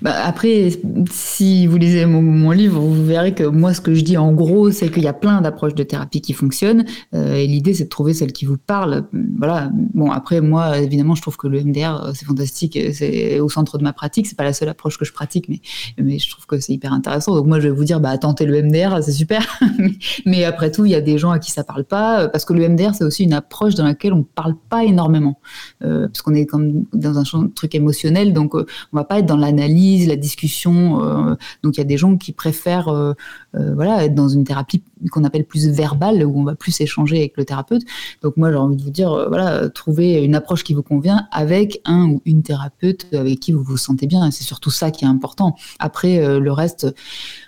Bah, 0.02 0.14
après, 0.24 0.70
si 1.10 1.66
vous 1.66 1.76
lisez 1.76 2.06
mon, 2.06 2.50
livre, 2.50 2.80
vous 2.80 3.04
verrez 3.04 3.34
que 3.34 3.44
moi, 3.44 3.74
ce 3.74 3.80
que 3.80 3.94
je 3.94 4.02
dis 4.02 4.16
en 4.16 4.32
gros, 4.32 4.70
c'est 4.70 4.90
qu'il 4.90 5.02
y 5.02 5.08
a 5.08 5.12
plein 5.12 5.40
d'approches 5.40 5.74
de 5.74 5.82
thérapie 5.82 6.20
qui 6.20 6.32
fonctionnent. 6.32 6.84
Euh, 7.14 7.34
et 7.34 7.46
l'idée, 7.46 7.74
c'est 7.74 7.84
de 7.84 7.88
trouver 7.88 8.14
celle 8.14 8.32
qui 8.32 8.44
vous 8.44 8.56
parle. 8.56 9.04
Voilà. 9.38 9.70
Bon, 9.94 10.10
après, 10.10 10.40
moi, 10.40 10.78
évidemment, 10.78 11.14
je 11.14 11.22
trouve 11.22 11.36
que 11.36 11.48
le 11.48 11.62
MDR, 11.62 12.04
euh, 12.04 12.12
c'est 12.14 12.26
fantastique. 12.26 12.78
C'est 12.92 13.40
au 13.40 13.48
centre 13.48 13.78
de 13.78 13.82
ma 13.82 13.92
pratique. 13.92 14.26
C'est 14.26 14.36
pas 14.36 14.44
la 14.44 14.52
seule 14.52 14.68
approche 14.68 14.98
que 14.98 15.04
je 15.04 15.12
pratique, 15.12 15.48
mais, 15.48 16.18
je 16.18 16.30
trouve 16.30 16.46
que 16.46 16.60
c'est 16.60 16.72
hyper 16.72 16.92
intéressant. 16.92 17.34
Donc, 17.34 17.46
moi, 17.46 17.60
je 17.60 17.68
vais 17.68 17.74
vous 17.74 17.84
dire, 17.84 18.00
bah, 18.00 18.16
tentez 18.18 18.46
le 18.46 18.62
MDR, 18.62 19.02
c'est 19.02 19.12
super. 19.12 19.46
mais 20.26 20.44
après 20.44 20.70
tout, 20.70 20.84
il 20.84 20.92
y 20.92 20.96
a 20.96 21.00
des 21.00 21.18
gens 21.18 21.30
à 21.30 21.38
qui 21.38 21.50
ça 21.50 21.64
parle 21.64 21.84
pas. 21.84 22.28
Parce 22.28 22.44
que 22.44 22.52
le 22.52 22.68
MDR, 22.68 22.94
c'est 22.94 23.04
aussi 23.04 23.24
une 23.24 23.32
approche 23.32 23.74
dans 23.74 23.84
laquelle 23.84 24.12
on 24.12 24.22
parle 24.22 24.54
pas 24.68 24.84
énormément. 24.84 25.40
Euh, 25.82 26.08
parce 26.08 26.22
qu'on 26.22 26.34
est 26.34 26.46
comme 26.46 26.84
dans 26.92 27.18
un 27.18 27.48
truc 27.48 27.74
émotionnel. 27.74 28.32
Donc, 28.32 28.54
on 28.54 28.64
va 28.92 29.04
pas 29.04 29.18
être 29.18 29.26
dans 29.26 29.36
l'analyse 29.36 29.87
la 30.06 30.16
discussion. 30.16 31.02
Euh, 31.02 31.34
donc 31.62 31.76
il 31.76 31.78
y 31.78 31.80
a 31.80 31.84
des 31.84 31.96
gens 31.96 32.16
qui 32.16 32.32
préfèrent 32.32 32.88
euh, 32.88 33.12
euh, 33.54 33.74
voilà, 33.74 34.04
être 34.04 34.14
dans 34.14 34.28
une 34.28 34.44
thérapie 34.44 34.82
qu'on 35.10 35.24
appelle 35.24 35.44
plus 35.44 35.68
verbale, 35.68 36.24
où 36.24 36.40
on 36.40 36.44
va 36.44 36.54
plus 36.54 36.80
échanger 36.80 37.18
avec 37.18 37.36
le 37.36 37.44
thérapeute. 37.44 37.82
Donc 38.22 38.36
moi 38.36 38.50
j'ai 38.50 38.56
envie 38.56 38.76
de 38.76 38.82
vous 38.82 38.90
dire, 38.90 39.10
voilà, 39.28 39.68
trouver 39.68 40.22
une 40.24 40.34
approche 40.34 40.64
qui 40.64 40.74
vous 40.74 40.82
convient 40.82 41.26
avec 41.32 41.80
un 41.84 42.08
ou 42.08 42.22
une 42.24 42.42
thérapeute 42.42 43.06
avec 43.12 43.40
qui 43.40 43.52
vous 43.52 43.62
vous 43.62 43.76
sentez 43.76 44.06
bien. 44.06 44.30
C'est 44.30 44.44
surtout 44.44 44.70
ça 44.70 44.90
qui 44.90 45.04
est 45.04 45.08
important. 45.08 45.56
Après 45.78 46.38
le 46.38 46.52
reste, 46.52 46.94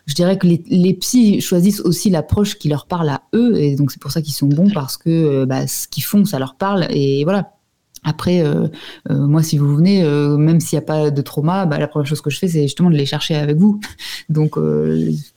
je 0.06 0.14
dirais 0.14 0.38
que 0.38 0.46
les, 0.46 0.62
les 0.68 0.94
psys 0.94 1.40
choisissent 1.40 1.80
aussi 1.80 2.10
l'approche 2.10 2.58
qui 2.58 2.68
leur 2.68 2.86
parle 2.86 3.08
à 3.08 3.22
eux, 3.34 3.58
et 3.58 3.74
donc 3.76 3.90
c'est 3.90 4.00
pour 4.00 4.12
ça 4.12 4.22
qu'ils 4.22 4.34
sont 4.34 4.46
bons 4.46 4.70
parce 4.72 4.96
que 4.96 5.44
bah, 5.44 5.66
ce 5.66 5.88
qu'ils 5.88 6.04
font, 6.04 6.24
ça 6.24 6.38
leur 6.38 6.54
parle, 6.54 6.86
et 6.90 7.24
voilà. 7.24 7.52
Après, 8.02 8.40
euh, 8.40 8.66
euh, 9.10 9.26
moi, 9.26 9.42
si 9.42 9.58
vous 9.58 9.76
venez, 9.76 10.02
euh, 10.02 10.36
même 10.36 10.60
s'il 10.60 10.78
n'y 10.78 10.84
a 10.84 10.86
pas 10.86 11.10
de 11.10 11.22
trauma, 11.22 11.66
bah, 11.66 11.78
la 11.78 11.86
première 11.86 12.06
chose 12.06 12.22
que 12.22 12.30
je 12.30 12.38
fais, 12.38 12.48
c'est 12.48 12.62
justement 12.62 12.90
de 12.90 12.96
les 12.96 13.06
chercher 13.06 13.34
avec 13.34 13.56
vous. 13.56 13.80
Donc, 14.28 14.56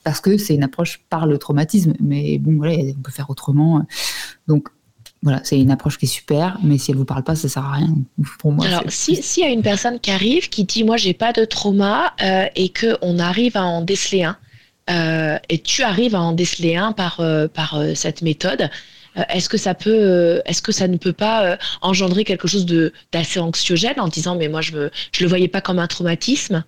parce 0.02 0.20
que 0.20 0.38
c'est 0.38 0.54
une 0.54 0.62
approche 0.62 1.00
par 1.10 1.26
le 1.26 1.38
traumatisme. 1.38 1.94
Mais 2.00 2.38
bon, 2.38 2.56
voilà, 2.56 2.74
on 2.74 3.02
peut 3.02 3.12
faire 3.12 3.28
autrement. 3.28 3.84
Donc, 4.48 4.68
voilà, 5.22 5.40
c'est 5.42 5.58
une 5.58 5.70
approche 5.70 5.98
qui 5.98 6.04
est 6.04 6.08
super, 6.08 6.58
mais 6.62 6.76
si 6.76 6.90
elle 6.90 6.98
vous 6.98 7.06
parle 7.06 7.24
pas, 7.24 7.34
ça 7.34 7.48
sert 7.48 7.64
à 7.64 7.72
rien 7.72 7.94
pour 8.38 8.52
moi. 8.52 8.66
Alors, 8.66 8.82
s'il 8.88 9.22
si 9.22 9.40
y 9.40 9.44
a 9.44 9.48
une 9.48 9.62
personne 9.62 9.98
qui 9.98 10.10
arrive, 10.10 10.48
qui 10.50 10.64
dit, 10.64 10.84
moi, 10.84 10.96
j'ai 10.96 11.14
pas 11.14 11.32
de 11.32 11.44
trauma, 11.44 12.14
et 12.54 12.68
que 12.70 12.96
on 13.02 13.18
arrive 13.18 13.56
à 13.56 13.64
en 13.64 13.82
déceler 13.82 14.24
un, 14.24 15.40
et 15.48 15.58
tu 15.58 15.82
arrives 15.82 16.14
à 16.14 16.20
en 16.20 16.32
déceler 16.32 16.76
un 16.76 16.92
par 16.92 17.20
par 17.52 17.82
cette 17.94 18.22
méthode. 18.22 18.70
Euh, 19.16 19.22
est-ce 19.28 19.48
que 19.48 19.56
ça 19.56 19.74
peut, 19.74 19.90
euh, 19.90 20.40
est-ce 20.44 20.62
que 20.62 20.72
ça 20.72 20.88
ne 20.88 20.96
peut 20.96 21.12
pas 21.12 21.44
euh, 21.46 21.56
engendrer 21.82 22.24
quelque 22.24 22.48
chose 22.48 22.66
de 22.66 22.92
d'assez 23.12 23.40
anxiogène 23.40 24.00
en 24.00 24.08
disant 24.08 24.36
mais 24.36 24.48
moi 24.48 24.60
je 24.60 24.76
ne 24.76 24.88
je 25.12 25.22
le 25.22 25.28
voyais 25.28 25.48
pas 25.48 25.60
comme 25.60 25.78
un 25.78 25.86
traumatisme? 25.86 26.64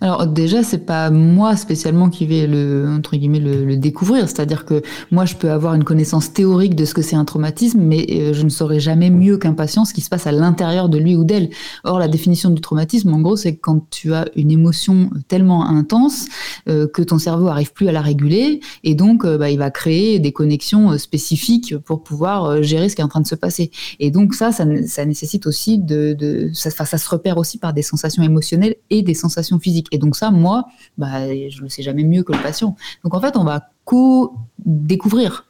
Alors 0.00 0.26
déjà, 0.26 0.62
c'est 0.62 0.84
pas 0.86 1.10
moi 1.10 1.56
spécialement 1.56 2.10
qui 2.10 2.26
vais 2.26 2.46
le 2.46 2.88
entre 2.88 3.16
guillemets 3.16 3.40
le, 3.40 3.76
découvrir. 3.76 4.28
C'est-à-dire 4.28 4.64
que 4.64 4.82
moi, 5.10 5.24
je 5.24 5.36
peux 5.36 5.50
avoir 5.50 5.74
une 5.74 5.84
connaissance 5.84 6.32
théorique 6.32 6.74
de 6.74 6.84
ce 6.84 6.94
que 6.94 7.02
c'est 7.02 7.16
un 7.16 7.24
traumatisme, 7.24 7.80
mais 7.80 8.06
euh, 8.10 8.32
je 8.32 8.42
ne 8.42 8.48
saurais 8.48 8.80
jamais 8.80 9.10
mieux 9.10 9.38
qu'un 9.38 9.52
patient 9.52 9.84
ce 9.84 9.94
qui 9.94 10.00
se 10.00 10.08
passe 10.08 10.26
à 10.26 10.32
l'intérieur 10.32 10.88
de 10.88 10.98
lui 10.98 11.16
ou 11.16 11.24
d'elle. 11.24 11.50
Or, 11.84 11.98
la 11.98 12.08
définition 12.08 12.50
du 12.50 12.60
traumatisme, 12.60 13.12
en 13.12 13.20
gros, 13.20 13.36
c'est 13.36 13.56
quand 13.56 13.88
tu 13.90 14.12
as 14.12 14.26
une 14.36 14.50
émotion 14.50 15.10
tellement 15.28 15.66
intense 15.66 16.26
euh, 16.68 16.86
que 16.86 17.02
ton 17.02 17.18
cerveau 17.18 17.48
arrive 17.48 17.72
plus 17.72 17.88
à 17.88 17.92
la 17.92 18.02
réguler, 18.02 18.60
et 18.84 18.94
donc 18.94 19.24
euh, 19.24 19.38
bah, 19.38 19.50
il 19.50 19.58
va 19.58 19.70
créer 19.70 20.18
des 20.18 20.32
connexions 20.32 20.96
spécifiques 20.98 21.76
pour 21.78 22.02
pouvoir 22.02 22.62
gérer 22.62 22.88
ce 22.88 22.96
qui 22.96 23.02
est 23.02 23.04
en 23.04 23.08
train 23.08 23.20
de 23.20 23.26
se 23.26 23.34
passer. 23.34 23.70
Et 23.98 24.10
donc 24.10 24.34
ça, 24.34 24.50
ça, 24.52 24.64
nécessite 24.64 25.46
aussi 25.46 25.78
de, 25.78 26.14
de 26.18 26.50
ça, 26.52 26.70
ça 26.70 26.98
se 26.98 27.08
repère 27.08 27.38
aussi 27.38 27.58
par 27.58 27.72
des 27.72 27.82
sensations 27.82 28.22
émotionnelles 28.22 28.76
et 28.90 29.02
des 29.02 29.14
sensations 29.14 29.59
physique. 29.60 29.86
Et 29.92 29.98
donc 29.98 30.16
ça, 30.16 30.30
moi, 30.30 30.66
bah, 30.98 31.28
je 31.28 31.62
ne 31.62 31.68
sais 31.68 31.82
jamais 31.82 32.04
mieux 32.04 32.22
que 32.22 32.32
le 32.32 32.42
patient. 32.42 32.76
Donc 33.04 33.14
en 33.14 33.20
fait, 33.20 33.36
on 33.36 33.44
va 33.44 33.70
co-découvrir. 33.84 35.46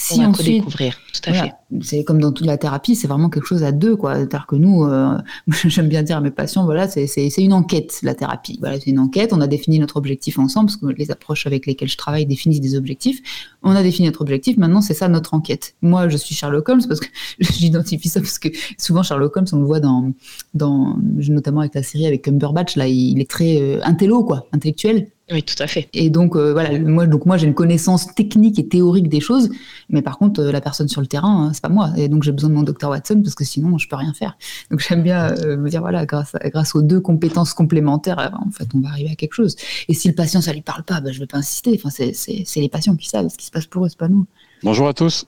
Si 0.00 0.20
on 0.20 0.26
ensuite, 0.26 0.58
découvrir, 0.58 0.96
tout 1.12 1.28
à 1.28 1.32
fait. 1.32 1.52
C'est 1.80 2.04
comme 2.04 2.20
dans 2.20 2.30
toute 2.30 2.46
la 2.46 2.56
thérapie, 2.56 2.94
c'est 2.94 3.08
vraiment 3.08 3.28
quelque 3.28 3.46
chose 3.46 3.64
à 3.64 3.72
deux, 3.72 3.96
quoi. 3.96 4.14
C'est-à-dire 4.14 4.46
que 4.46 4.54
nous, 4.54 4.84
euh, 4.84 5.18
j'aime 5.48 5.88
bien 5.88 6.04
dire 6.04 6.18
à 6.18 6.20
mes 6.20 6.30
patients, 6.30 6.64
voilà, 6.64 6.86
c'est 6.86 7.28
une 7.38 7.52
enquête, 7.52 7.98
la 8.04 8.14
thérapie. 8.14 8.58
Voilà, 8.60 8.78
c'est 8.78 8.90
une 8.90 9.00
enquête. 9.00 9.32
On 9.32 9.40
a 9.40 9.48
défini 9.48 9.80
notre 9.80 9.96
objectif 9.96 10.38
ensemble, 10.38 10.66
parce 10.66 10.76
que 10.76 10.86
les 10.86 11.10
approches 11.10 11.48
avec 11.48 11.66
lesquelles 11.66 11.88
je 11.88 11.96
travaille 11.96 12.26
définissent 12.26 12.60
des 12.60 12.76
objectifs. 12.76 13.20
On 13.64 13.72
a 13.72 13.82
défini 13.82 14.06
notre 14.06 14.20
objectif. 14.20 14.56
Maintenant, 14.56 14.82
c'est 14.82 14.94
ça 14.94 15.08
notre 15.08 15.34
enquête. 15.34 15.74
Moi, 15.82 16.08
je 16.08 16.16
suis 16.16 16.32
Sherlock 16.32 16.68
Holmes 16.68 16.86
parce 16.86 17.00
que 17.00 17.08
j'identifie 17.40 18.08
ça 18.08 18.20
parce 18.20 18.38
que 18.38 18.50
souvent 18.78 19.02
Sherlock 19.02 19.36
Holmes, 19.36 19.48
on 19.50 19.58
le 19.58 19.66
voit 19.66 19.80
dans, 19.80 20.12
dans, 20.54 20.96
notamment 20.96 21.62
avec 21.62 21.74
la 21.74 21.82
série 21.82 22.06
avec 22.06 22.22
Cumberbatch, 22.22 22.76
là, 22.76 22.86
il 22.86 23.20
est 23.20 23.28
très 23.28 23.60
euh, 23.60 23.80
intello, 23.82 24.22
quoi, 24.22 24.46
intellectuel. 24.52 25.08
Oui, 25.30 25.42
tout 25.42 25.62
à 25.62 25.66
fait. 25.66 25.90
Et 25.92 26.08
donc 26.08 26.36
euh, 26.36 26.52
voilà, 26.52 26.78
moi 26.78 27.06
donc 27.06 27.26
moi 27.26 27.36
j'ai 27.36 27.46
une 27.46 27.54
connaissance 27.54 28.14
technique 28.14 28.58
et 28.58 28.66
théorique 28.66 29.08
des 29.10 29.20
choses, 29.20 29.50
mais 29.90 30.00
par 30.00 30.16
contre 30.16 30.40
euh, 30.40 30.52
la 30.52 30.62
personne 30.62 30.88
sur 30.88 31.02
le 31.02 31.06
terrain, 31.06 31.48
hein, 31.48 31.50
c'est 31.52 31.60
pas 31.60 31.68
moi. 31.68 31.90
Et 31.98 32.08
donc 32.08 32.22
j'ai 32.22 32.32
besoin 32.32 32.48
de 32.48 32.54
mon 32.54 32.62
docteur 32.62 32.88
Watson 32.88 33.20
parce 33.22 33.34
que 33.34 33.44
sinon 33.44 33.76
je 33.76 33.88
peux 33.88 33.96
rien 33.96 34.14
faire. 34.14 34.38
Donc 34.70 34.80
j'aime 34.80 35.02
bien 35.02 35.32
euh, 35.32 35.58
me 35.58 35.68
dire 35.68 35.80
voilà, 35.82 36.06
grâce 36.06 36.34
grâce 36.44 36.74
aux 36.74 36.80
deux 36.80 37.00
compétences 37.00 37.52
complémentaires, 37.52 38.38
en 38.46 38.50
fait 38.50 38.68
on 38.74 38.80
va 38.80 38.88
arriver 38.88 39.10
à 39.10 39.16
quelque 39.16 39.34
chose. 39.34 39.56
Et 39.88 39.94
si 39.94 40.08
le 40.08 40.14
patient 40.14 40.40
ça 40.40 40.54
lui 40.54 40.62
parle 40.62 40.82
pas, 40.82 41.02
ben, 41.02 41.12
je 41.12 41.18
vais 41.18 41.26
pas 41.26 41.38
insister. 41.38 41.72
Enfin 41.74 41.90
c'est 41.90 42.14
c'est 42.14 42.60
les 42.60 42.70
patients 42.70 42.96
qui 42.96 43.08
savent 43.08 43.28
ce 43.28 43.36
qui 43.36 43.44
se 43.44 43.50
passe 43.50 43.66
pour 43.66 43.84
eux, 43.84 43.88
c'est 43.90 43.98
pas 43.98 44.08
nous. 44.08 44.26
Bonjour 44.62 44.88
à 44.88 44.94
tous. 44.94 45.26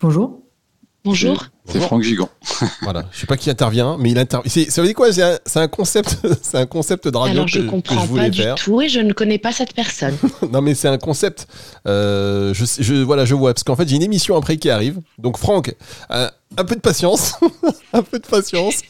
Bonjour. 0.00 0.40
Bonjour. 1.08 1.46
C'est 1.64 1.80
Franck 1.80 2.02
Gigant. 2.02 2.28
voilà, 2.82 3.06
je 3.12 3.20
sais 3.20 3.26
pas 3.26 3.38
qui 3.38 3.48
intervient, 3.48 3.96
mais 3.98 4.10
il 4.10 4.18
intervient. 4.18 4.50
Ça 4.68 4.82
veut 4.82 4.86
dire 4.86 4.94
quoi? 4.94 5.10
C'est 5.10 5.22
un, 5.56 5.68
concept, 5.68 6.18
c'est 6.42 6.58
un 6.58 6.66
concept 6.66 7.08
de 7.08 7.16
radio 7.16 7.32
Alors, 7.32 7.48
je 7.48 7.60
que, 7.60 7.66
comprends 7.66 8.02
je 8.02 8.06
voulais 8.06 8.30
pas 8.30 8.54
du 8.54 8.62
tout 8.62 8.82
et 8.82 8.90
je 8.90 9.00
ne 9.00 9.14
connais 9.14 9.38
pas 9.38 9.50
cette 9.50 9.72
personne. 9.72 10.14
non, 10.52 10.60
mais 10.60 10.74
c'est 10.74 10.88
un 10.88 10.98
concept. 10.98 11.46
Euh, 11.86 12.52
je, 12.52 12.66
je, 12.78 12.94
voilà, 12.96 13.24
je 13.24 13.34
vois 13.34 13.54
parce 13.54 13.64
qu'en 13.64 13.74
fait 13.74 13.88
j'ai 13.88 13.96
une 13.96 14.02
émission 14.02 14.36
après 14.36 14.58
qui 14.58 14.68
arrive. 14.68 15.00
Donc 15.16 15.38
Franck, 15.38 15.74
euh, 16.10 16.28
un 16.58 16.64
peu 16.64 16.74
de 16.74 16.80
patience, 16.80 17.36
un 17.94 18.02
peu 18.02 18.18
de 18.18 18.26
patience. 18.26 18.82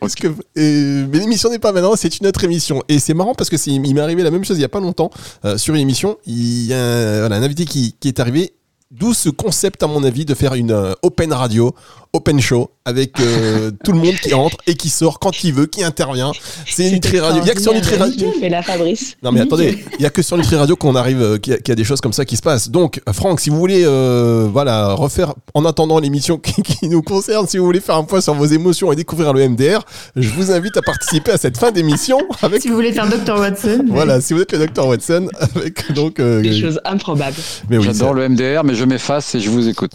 Parce 0.00 0.14
que 0.14 0.28
mais 0.56 1.18
l'émission 1.18 1.50
n'est 1.50 1.58
pas 1.58 1.72
maintenant, 1.72 1.94
c'est 1.94 2.18
une 2.20 2.26
autre 2.26 2.42
émission. 2.42 2.82
Et 2.88 2.98
c'est 2.98 3.12
marrant 3.12 3.34
parce 3.34 3.50
que 3.50 3.56
il 3.68 3.94
m'est 3.94 4.00
arrivé 4.00 4.22
la 4.22 4.30
même 4.30 4.44
chose 4.46 4.56
il 4.56 4.62
y 4.62 4.64
a 4.64 4.70
pas 4.70 4.80
longtemps 4.80 5.10
euh, 5.44 5.58
sur 5.58 5.74
une 5.74 5.82
émission. 5.82 6.16
Il 6.24 6.64
y 6.64 6.72
a 6.72 6.78
un, 6.82 7.30
un 7.30 7.42
invité 7.42 7.66
qui, 7.66 7.94
qui 8.00 8.08
est 8.08 8.18
arrivé 8.18 8.54
D'où 8.92 9.14
ce 9.14 9.28
concept, 9.28 9.84
à 9.84 9.86
mon 9.86 10.02
avis, 10.02 10.24
de 10.24 10.34
faire 10.34 10.54
une 10.54 10.72
euh, 10.72 10.94
open 11.02 11.32
radio 11.32 11.72
open 12.12 12.40
show 12.40 12.70
avec 12.84 13.20
euh, 13.20 13.70
tout 13.84 13.92
le 13.92 13.98
monde 13.98 14.14
qui 14.14 14.34
entre 14.34 14.56
et 14.66 14.74
qui 14.74 14.88
sort 14.88 15.18
quand 15.18 15.44
il 15.44 15.52
veut, 15.52 15.66
qui 15.66 15.84
intervient. 15.84 16.32
C'est 16.66 16.90
Nutri 16.90 17.20
Radio. 17.20 17.42
Il 17.42 17.48
y 17.48 17.50
a 17.50 17.54
que 17.54 17.60
sur 17.60 17.72
Nutri 17.72 17.96
Radio. 17.96 18.32
Mais 18.40 18.48
la 18.48 18.62
Fabrice. 18.62 19.16
Non 19.22 19.32
mais 19.32 19.40
attendez, 19.40 19.84
il 19.98 20.02
y 20.02 20.06
a 20.06 20.10
que 20.10 20.22
sur 20.22 20.36
Nutri 20.36 20.56
Radio 20.56 20.76
qu'on 20.76 20.96
arrive, 20.96 21.22
euh, 21.22 21.38
qu'il 21.38 21.56
y, 21.66 21.70
a 21.70 21.74
des 21.74 21.84
choses 21.84 22.00
comme 22.00 22.12
ça 22.12 22.24
qui 22.24 22.36
se 22.36 22.42
passent. 22.42 22.70
Donc 22.70 23.00
Franck, 23.12 23.40
si 23.40 23.50
vous 23.50 23.58
voulez, 23.58 23.84
euh, 23.84 24.48
voilà, 24.50 24.94
refaire 24.94 25.34
en 25.54 25.64
attendant 25.64 25.98
l'émission 25.98 26.38
qui, 26.38 26.88
nous 26.88 27.02
concerne, 27.02 27.46
si 27.46 27.58
vous 27.58 27.64
voulez 27.64 27.80
faire 27.80 27.96
un 27.96 28.04
point 28.04 28.20
sur 28.20 28.34
vos 28.34 28.46
émotions 28.46 28.92
et 28.92 28.96
découvrir 28.96 29.32
le 29.32 29.48
MDR, 29.48 29.84
je 30.16 30.28
vous 30.30 30.50
invite 30.50 30.76
à 30.76 30.82
participer 30.82 31.32
à 31.32 31.38
cette 31.38 31.58
fin 31.58 31.70
d'émission 31.70 32.18
avec. 32.42 32.62
Si 32.62 32.68
vous 32.68 32.74
voulez 32.74 32.92
faire 32.92 33.08
Dr 33.08 33.38
Watson. 33.38 33.84
Voilà, 33.88 34.20
si 34.20 34.34
vous 34.34 34.40
êtes 34.40 34.52
le 34.52 34.66
Dr 34.66 34.86
Watson 34.86 35.28
avec 35.38 35.92
donc 35.92 36.20
des 36.20 36.60
choses 36.60 36.80
improbables. 36.84 37.36
J'adore 37.70 38.14
le 38.14 38.28
MDR, 38.28 38.64
mais 38.64 38.74
je 38.74 38.84
m'efface 38.84 39.34
et 39.34 39.40
je 39.40 39.50
vous 39.50 39.68
écoute. 39.68 39.92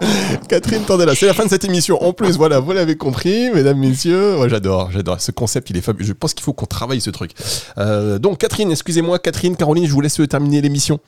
Catherine 0.48 0.82
Tandela, 0.82 1.14
c'est 1.14 1.26
la 1.26 1.34
fin 1.34 1.44
de 1.44 1.50
cette 1.50 1.64
émission. 1.64 2.02
En 2.02 2.12
plus, 2.12 2.36
voilà, 2.36 2.60
vous 2.60 2.72
l'avez 2.72 2.96
compris, 2.96 3.50
mesdames, 3.50 3.78
messieurs. 3.78 4.36
j'adore, 4.48 4.90
j'adore. 4.90 5.20
Ce 5.20 5.30
concept, 5.30 5.70
il 5.70 5.76
est 5.76 5.82
fabuleux. 5.82 6.06
Je 6.06 6.12
pense 6.12 6.34
qu'il 6.34 6.42
faut 6.42 6.52
qu'on 6.52 6.66
travaille 6.66 7.00
ce 7.00 7.10
truc. 7.10 7.32
Euh, 7.78 8.18
donc, 8.18 8.38
Catherine, 8.38 8.70
excusez-moi, 8.70 9.18
Catherine, 9.18 9.56
Caroline, 9.56 9.86
je 9.86 9.92
vous 9.92 10.00
laisse 10.00 10.20
terminer 10.28 10.60
l'émission. 10.60 11.00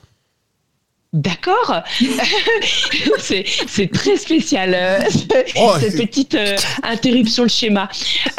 D'accord. 1.13 1.83
c'est 3.19 3.91
très 3.93 4.17
spécial, 4.17 4.73
euh, 4.73 4.99
oh, 5.57 5.73
cette 5.79 5.95
petite 5.95 6.33
euh, 6.33 6.55
interruption 6.81 7.43
de 7.43 7.49
schéma. 7.49 7.87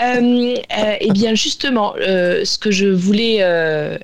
Euh, 0.00 0.56
eh 1.00 1.12
bien, 1.12 1.36
justement, 1.36 1.94
ce 1.96 2.58
que 2.58 2.72
je 2.72 2.86
voulais. 2.86 3.42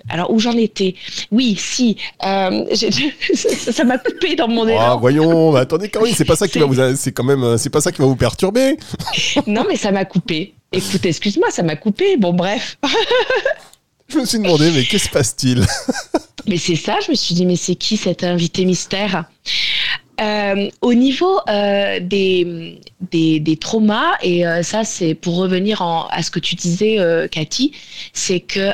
alors, 0.08 0.30
où 0.30 0.38
j'en 0.38 0.56
étais? 0.56 0.94
Oui, 1.32 1.56
si. 1.58 1.96
ça 2.20 3.84
m'a 3.84 3.98
coupé 3.98 4.36
dans 4.36 4.46
mon 4.46 4.68
élan. 4.68 4.80
Ah, 4.80 4.96
voyons, 5.00 5.56
attendez, 5.56 5.88
Caroline, 5.88 6.14
c'est 6.16 6.24
pas 6.24 6.36
ça 6.36 6.46
qui 6.46 6.60
va 6.60 6.66
vous. 6.66 6.76
C'est 6.94 7.10
quand 7.10 7.24
même. 7.24 7.58
C'est 7.58 7.70
pas 7.70 7.80
ça 7.80 7.90
qui 7.90 8.00
va 8.00 8.06
vous 8.06 8.16
perturber. 8.16 8.76
non, 9.48 9.64
mais 9.68 9.76
ça 9.76 9.90
m'a 9.90 10.04
coupé. 10.04 10.54
Écoute, 10.70 11.04
excuse-moi, 11.04 11.50
ça 11.50 11.64
m'a 11.64 11.74
coupé. 11.74 12.16
Bon, 12.16 12.32
bref. 12.32 12.78
Je 14.10 14.18
me 14.18 14.24
suis 14.24 14.38
demandé, 14.38 14.70
mais 14.70 14.84
qu'est-ce 14.84 15.06
se 15.06 15.10
passe-t-il? 15.10 15.64
Mais 16.46 16.56
c'est 16.56 16.76
ça, 16.76 16.98
je 17.04 17.10
me 17.10 17.16
suis 17.16 17.34
dit, 17.34 17.44
mais 17.44 17.54
c'est 17.54 17.76
qui 17.76 17.96
cet 17.96 18.24
invité 18.24 18.64
mystère? 18.64 19.24
Euh, 20.20 20.68
au 20.82 20.92
niveau 20.92 21.40
euh, 21.48 21.98
des, 22.00 22.78
des, 23.00 23.56
traumas, 23.56 24.18
et 24.22 24.46
euh, 24.46 24.62
ça 24.62 24.84
c'est 24.84 25.14
pour 25.14 25.36
revenir 25.36 25.80
à 25.80 26.22
ce 26.22 26.30
que 26.30 26.38
tu 26.38 26.56
disais, 26.56 26.98
Cathy, 27.30 27.72
c'est 28.12 28.40
que 28.40 28.70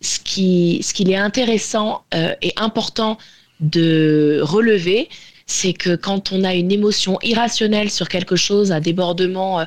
ce, 0.00 0.18
qui, 0.20 0.80
ce 0.82 0.92
qu'il 0.92 1.10
est 1.10 1.16
intéressant 1.16 2.02
et 2.12 2.52
important 2.56 3.16
de 3.60 4.40
relever, 4.42 5.08
c'est 5.46 5.72
que 5.72 5.96
quand 5.96 6.32
on 6.32 6.44
a 6.44 6.54
une 6.54 6.70
émotion 6.70 7.18
irrationnelle 7.22 7.90
sur 7.90 8.08
quelque 8.08 8.36
chose, 8.36 8.72
un 8.72 8.80
débordement, 8.80 9.64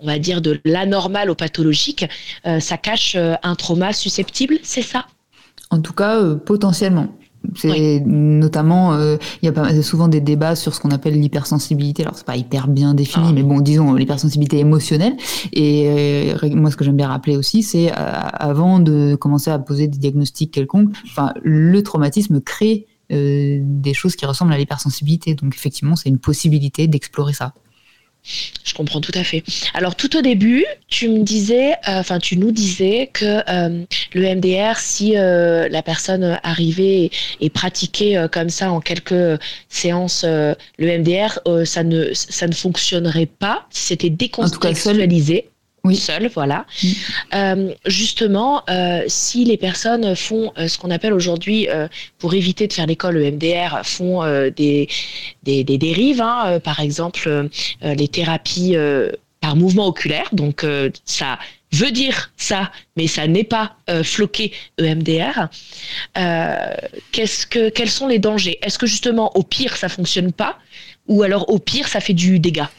on 0.00 0.06
va 0.06 0.18
dire, 0.18 0.40
de 0.40 0.60
l'anormal 0.64 1.30
au 1.30 1.34
pathologique, 1.34 2.06
ça 2.60 2.76
cache 2.76 3.16
un 3.16 3.54
trauma 3.54 3.92
susceptible, 3.92 4.58
c'est 4.62 4.82
ça? 4.82 5.06
En 5.70 5.80
tout 5.80 5.92
cas, 5.92 6.16
euh, 6.16 6.36
potentiellement. 6.36 7.08
C'est 7.54 8.02
notamment, 8.04 8.94
euh, 8.94 9.16
il 9.42 9.46
y 9.46 9.48
a 9.48 9.82
souvent 9.82 10.08
des 10.08 10.20
débats 10.20 10.56
sur 10.56 10.74
ce 10.74 10.80
qu'on 10.80 10.90
appelle 10.90 11.18
l'hypersensibilité. 11.18 12.02
Alors 12.02 12.16
c'est 12.16 12.26
pas 12.26 12.36
hyper 12.36 12.66
bien 12.66 12.94
défini, 12.94 13.26
ah. 13.30 13.32
mais 13.32 13.42
bon, 13.42 13.60
disons 13.60 13.94
l'hypersensibilité 13.94 14.58
émotionnelle. 14.58 15.16
Et 15.52 15.88
euh, 15.88 16.48
moi, 16.54 16.70
ce 16.70 16.76
que 16.76 16.84
j'aime 16.84 16.96
bien 16.96 17.08
rappeler 17.08 17.36
aussi, 17.36 17.62
c'est 17.62 17.90
avant 17.92 18.80
de 18.80 19.14
commencer 19.14 19.50
à 19.50 19.58
poser 19.58 19.86
des 19.86 19.98
diagnostics 19.98 20.50
quelconques, 20.50 20.90
enfin, 21.06 21.32
le 21.42 21.80
traumatisme 21.82 22.40
crée 22.40 22.86
des 23.08 23.94
choses 23.94 24.16
qui 24.16 24.26
ressemblent 24.26 24.52
à 24.52 24.58
l'hypersensibilité. 24.58 25.34
Donc 25.34 25.54
effectivement, 25.54 25.96
c'est 25.96 26.10
une 26.10 26.18
possibilité 26.18 26.88
d'explorer 26.88 27.32
ça. 27.32 27.54
Je 28.22 28.74
comprends 28.74 29.00
tout 29.00 29.12
à 29.14 29.24
fait. 29.24 29.42
Alors 29.74 29.96
tout 29.96 30.16
au 30.16 30.20
début, 30.20 30.64
tu 30.88 31.08
me 31.08 31.22
disais, 31.22 31.72
euh, 31.72 32.00
enfin 32.00 32.18
tu 32.18 32.36
nous 32.36 32.52
disais 32.52 33.10
que 33.12 33.42
euh, 33.48 33.84
le 34.12 34.34
MDR, 34.34 34.78
si 34.78 35.16
euh, 35.16 35.68
la 35.70 35.82
personne 35.82 36.38
arrivait 36.42 37.10
et, 37.40 37.50
pratiquait 37.50 38.16
comme 38.30 38.50
ça 38.50 38.70
en 38.70 38.80
quelques 38.80 39.40
séances 39.68 40.24
le 40.24 40.98
MDR, 40.98 41.40
ça 41.64 41.82
ne 41.82 42.12
ça 42.12 42.46
ne 42.46 42.54
fonctionnerait 42.54 43.26
pas 43.26 43.66
si 43.70 43.84
c'était 43.84 44.10
décontextualisé 44.10 45.48
oui. 45.84 45.96
seul, 45.96 46.28
voilà. 46.34 46.66
Mm. 46.82 46.88
Euh, 47.34 47.74
justement, 47.86 48.62
euh, 48.68 49.02
si 49.06 49.44
les 49.44 49.56
personnes 49.56 50.14
font 50.14 50.52
euh, 50.58 50.68
ce 50.68 50.78
qu'on 50.78 50.90
appelle 50.90 51.12
aujourd'hui, 51.12 51.68
pour 52.18 52.34
éviter 52.34 52.66
de 52.66 52.72
faire 52.72 52.86
l'école 52.86 53.22
EMDR, 53.22 53.80
font 53.84 54.22
des, 54.56 54.88
des, 55.42 55.64
dérives, 55.64 56.20
hein, 56.20 56.60
par 56.62 56.80
exemple 56.80 57.48
les 57.82 58.08
thérapies 58.08 58.76
par 59.40 59.56
mouvement 59.56 59.86
oculaire, 59.86 60.28
donc 60.32 60.64
ça 61.04 61.38
veut 61.72 61.90
dire 61.90 62.32
ça, 62.36 62.70
mais 62.96 63.06
ça 63.06 63.26
n'est 63.26 63.44
pas 63.44 63.76
floqué 64.02 64.52
EMDR. 64.78 65.48
qu'est-ce 67.12 67.46
que, 67.46 67.68
quels 67.68 67.90
sont 67.90 68.08
les 68.08 68.18
dangers? 68.18 68.58
Est-ce 68.62 68.78
que 68.78 68.86
justement, 68.86 69.36
au 69.36 69.42
pire, 69.42 69.76
ça 69.76 69.88
fonctionne 69.88 70.32
pas, 70.32 70.58
ou 71.06 71.22
alors 71.22 71.50
au 71.50 71.58
pire, 71.58 71.88
ça 71.88 72.00
fait 72.00 72.14
du 72.14 72.38
dégât? 72.38 72.70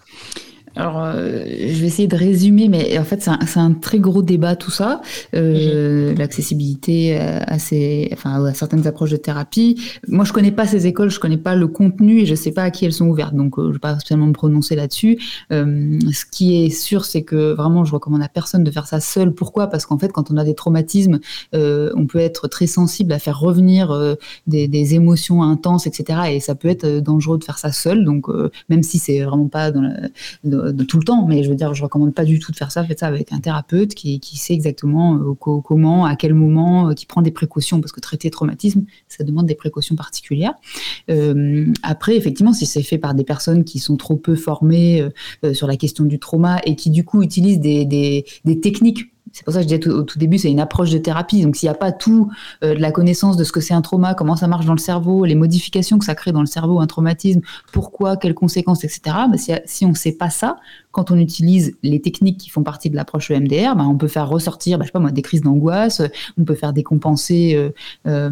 Alors, 0.79 1.03
euh, 1.03 1.43
je 1.45 1.81
vais 1.81 1.87
essayer 1.87 2.07
de 2.07 2.15
résumer, 2.15 2.69
mais 2.69 2.97
en 2.97 3.03
fait, 3.03 3.21
c'est 3.21 3.29
un, 3.29 3.39
un, 3.57 3.73
très 3.73 3.99
gros 3.99 4.21
débat 4.21 4.55
tout 4.55 4.71
ça. 4.71 5.01
Euh, 5.35 6.11
mhm. 6.11 6.17
L'accessibilité 6.17 7.17
à, 7.17 7.59
ces, 7.59 8.09
enfin, 8.13 8.45
à 8.45 8.53
certaines 8.53 8.87
approches 8.87 9.11
de 9.11 9.17
thérapie. 9.17 9.75
Moi, 10.07 10.23
je 10.23 10.31
connais 10.31 10.53
pas 10.53 10.65
ces 10.65 10.87
écoles, 10.87 11.09
je 11.09 11.19
connais 11.19 11.37
pas 11.37 11.53
le 11.55 11.67
contenu 11.67 12.21
et 12.21 12.25
je 12.25 12.33
sais 12.33 12.51
pas 12.51 12.63
à 12.63 12.71
qui 12.71 12.85
elles 12.85 12.93
sont 12.93 13.07
ouvertes, 13.07 13.35
donc 13.35 13.59
euh, 13.59 13.67
je 13.67 13.73
vais 13.73 13.79
pas 13.79 13.99
spécialement 13.99 14.27
me 14.27 14.33
prononcer 14.33 14.75
là-dessus. 14.75 15.19
Euh, 15.51 15.99
ce 16.13 16.23
qui 16.25 16.63
est 16.63 16.69
sûr, 16.69 17.03
c'est 17.03 17.23
que 17.23 17.51
vraiment, 17.53 17.83
je 17.83 17.91
recommande 17.91 18.23
à 18.23 18.29
personne 18.29 18.63
de 18.63 18.71
faire 18.71 18.87
ça 18.87 19.01
seul. 19.01 19.33
Pourquoi? 19.33 19.67
Parce 19.67 19.85
qu'en 19.85 19.97
fait, 19.97 20.13
quand 20.13 20.31
on 20.31 20.37
a 20.37 20.45
des 20.45 20.55
traumatismes, 20.55 21.19
euh, 21.55 21.91
on 21.95 22.07
peut 22.07 22.19
être 22.19 22.47
très 22.47 22.67
sensible 22.67 23.11
à 23.11 23.19
faire 23.19 23.37
revenir 23.37 24.15
des, 24.47 24.69
des, 24.69 24.95
émotions 24.95 25.43
intenses, 25.43 25.87
etc. 25.87 26.21
Et 26.31 26.39
ça 26.39 26.55
peut 26.55 26.69
être 26.69 26.87
dangereux 26.99 27.37
de 27.37 27.43
faire 27.43 27.57
ça 27.57 27.73
seul. 27.73 28.05
Donc, 28.05 28.27
même 28.69 28.81
si 28.81 28.97
c'est 28.97 29.19
vraiment 29.21 29.49
pas 29.49 29.71
dans, 29.71 29.81
la, 29.81 30.68
tout 30.71 30.97
le 30.97 31.03
temps, 31.03 31.25
mais 31.25 31.43
je 31.43 31.49
veux 31.49 31.55
dire, 31.55 31.73
je 31.73 31.83
recommande 31.83 32.13
pas 32.13 32.25
du 32.25 32.39
tout 32.39 32.51
de 32.51 32.57
faire 32.57 32.71
ça. 32.71 32.83
Faites 32.83 32.99
ça 32.99 33.07
avec 33.07 33.31
un 33.31 33.39
thérapeute 33.39 33.93
qui, 33.93 34.19
sait 34.37 34.53
exactement 34.53 35.15
euh, 35.15 35.33
comment, 35.33 36.05
à 36.05 36.15
quel 36.15 36.33
moment, 36.33 36.89
euh, 36.89 36.93
qui 36.93 37.05
prend 37.05 37.21
des 37.21 37.31
précautions, 37.31 37.81
parce 37.81 37.91
que 37.91 37.99
traiter 37.99 38.29
traumatisme, 38.29 38.83
ça 39.07 39.23
demande 39.23 39.45
des 39.45 39.55
précautions 39.55 39.95
particulières. 39.95 40.53
Euh, 41.09 41.71
après, 41.83 42.15
effectivement, 42.15 42.53
si 42.53 42.65
c'est 42.65 42.83
fait 42.83 42.97
par 42.97 43.13
des 43.13 43.23
personnes 43.23 43.63
qui 43.63 43.79
sont 43.79 43.97
trop 43.97 44.15
peu 44.15 44.35
formées 44.35 45.07
sur 45.53 45.67
la 45.67 45.75
question 45.75 46.05
du 46.05 46.19
trauma 46.19 46.59
et 46.65 46.75
qui 46.75 46.89
du 46.89 47.03
coup 47.03 47.21
utilisent 47.21 47.59
des 47.59 48.25
techniques 48.61 49.11
c'est 49.33 49.43
pour 49.43 49.53
ça 49.53 49.59
que 49.59 49.69
je 49.69 49.75
disais 49.75 49.89
au 49.89 50.03
tout 50.03 50.19
début, 50.19 50.37
c'est 50.37 50.51
une 50.51 50.59
approche 50.59 50.89
de 50.89 50.97
thérapie. 50.97 51.43
Donc, 51.43 51.55
s'il 51.55 51.67
n'y 51.67 51.71
a 51.71 51.77
pas 51.77 51.91
tout 51.91 52.29
de 52.61 52.67
la 52.67 52.91
connaissance 52.91 53.37
de 53.37 53.43
ce 53.43 53.51
que 53.51 53.61
c'est 53.61 53.73
un 53.73 53.81
trauma, 53.81 54.13
comment 54.13 54.35
ça 54.35 54.47
marche 54.47 54.65
dans 54.65 54.73
le 54.73 54.79
cerveau, 54.79 55.25
les 55.25 55.35
modifications 55.35 55.99
que 55.99 56.05
ça 56.05 56.15
crée 56.15 56.31
dans 56.31 56.41
le 56.41 56.47
cerveau, 56.47 56.79
un 56.79 56.87
traumatisme, 56.87 57.41
pourquoi, 57.71 58.17
quelles 58.17 58.33
conséquences, 58.33 58.83
etc. 58.83 59.01
Bah, 59.29 59.37
si, 59.37 59.51
si, 59.65 59.85
on 59.85 59.89
ne 59.89 59.95
sait 59.95 60.13
pas 60.13 60.29
ça, 60.29 60.57
quand 60.91 61.11
on 61.11 61.17
utilise 61.17 61.75
les 61.83 62.01
techniques 62.01 62.37
qui 62.37 62.49
font 62.49 62.63
partie 62.63 62.89
de 62.89 62.95
l'approche 62.95 63.31
EMDR, 63.31 63.75
bah, 63.75 63.85
on 63.87 63.95
peut 63.95 64.07
faire 64.07 64.27
ressortir, 64.29 64.77
bah, 64.77 64.83
je 64.83 64.87
sais 64.87 64.91
pas 64.93 64.99
moi, 64.99 65.11
des 65.11 65.21
crises 65.21 65.41
d'angoisse, 65.41 66.01
on 66.37 66.43
peut 66.43 66.55
faire 66.55 66.73
décompenser. 66.73 67.53
Euh, 67.55 67.69
euh, 68.07 68.29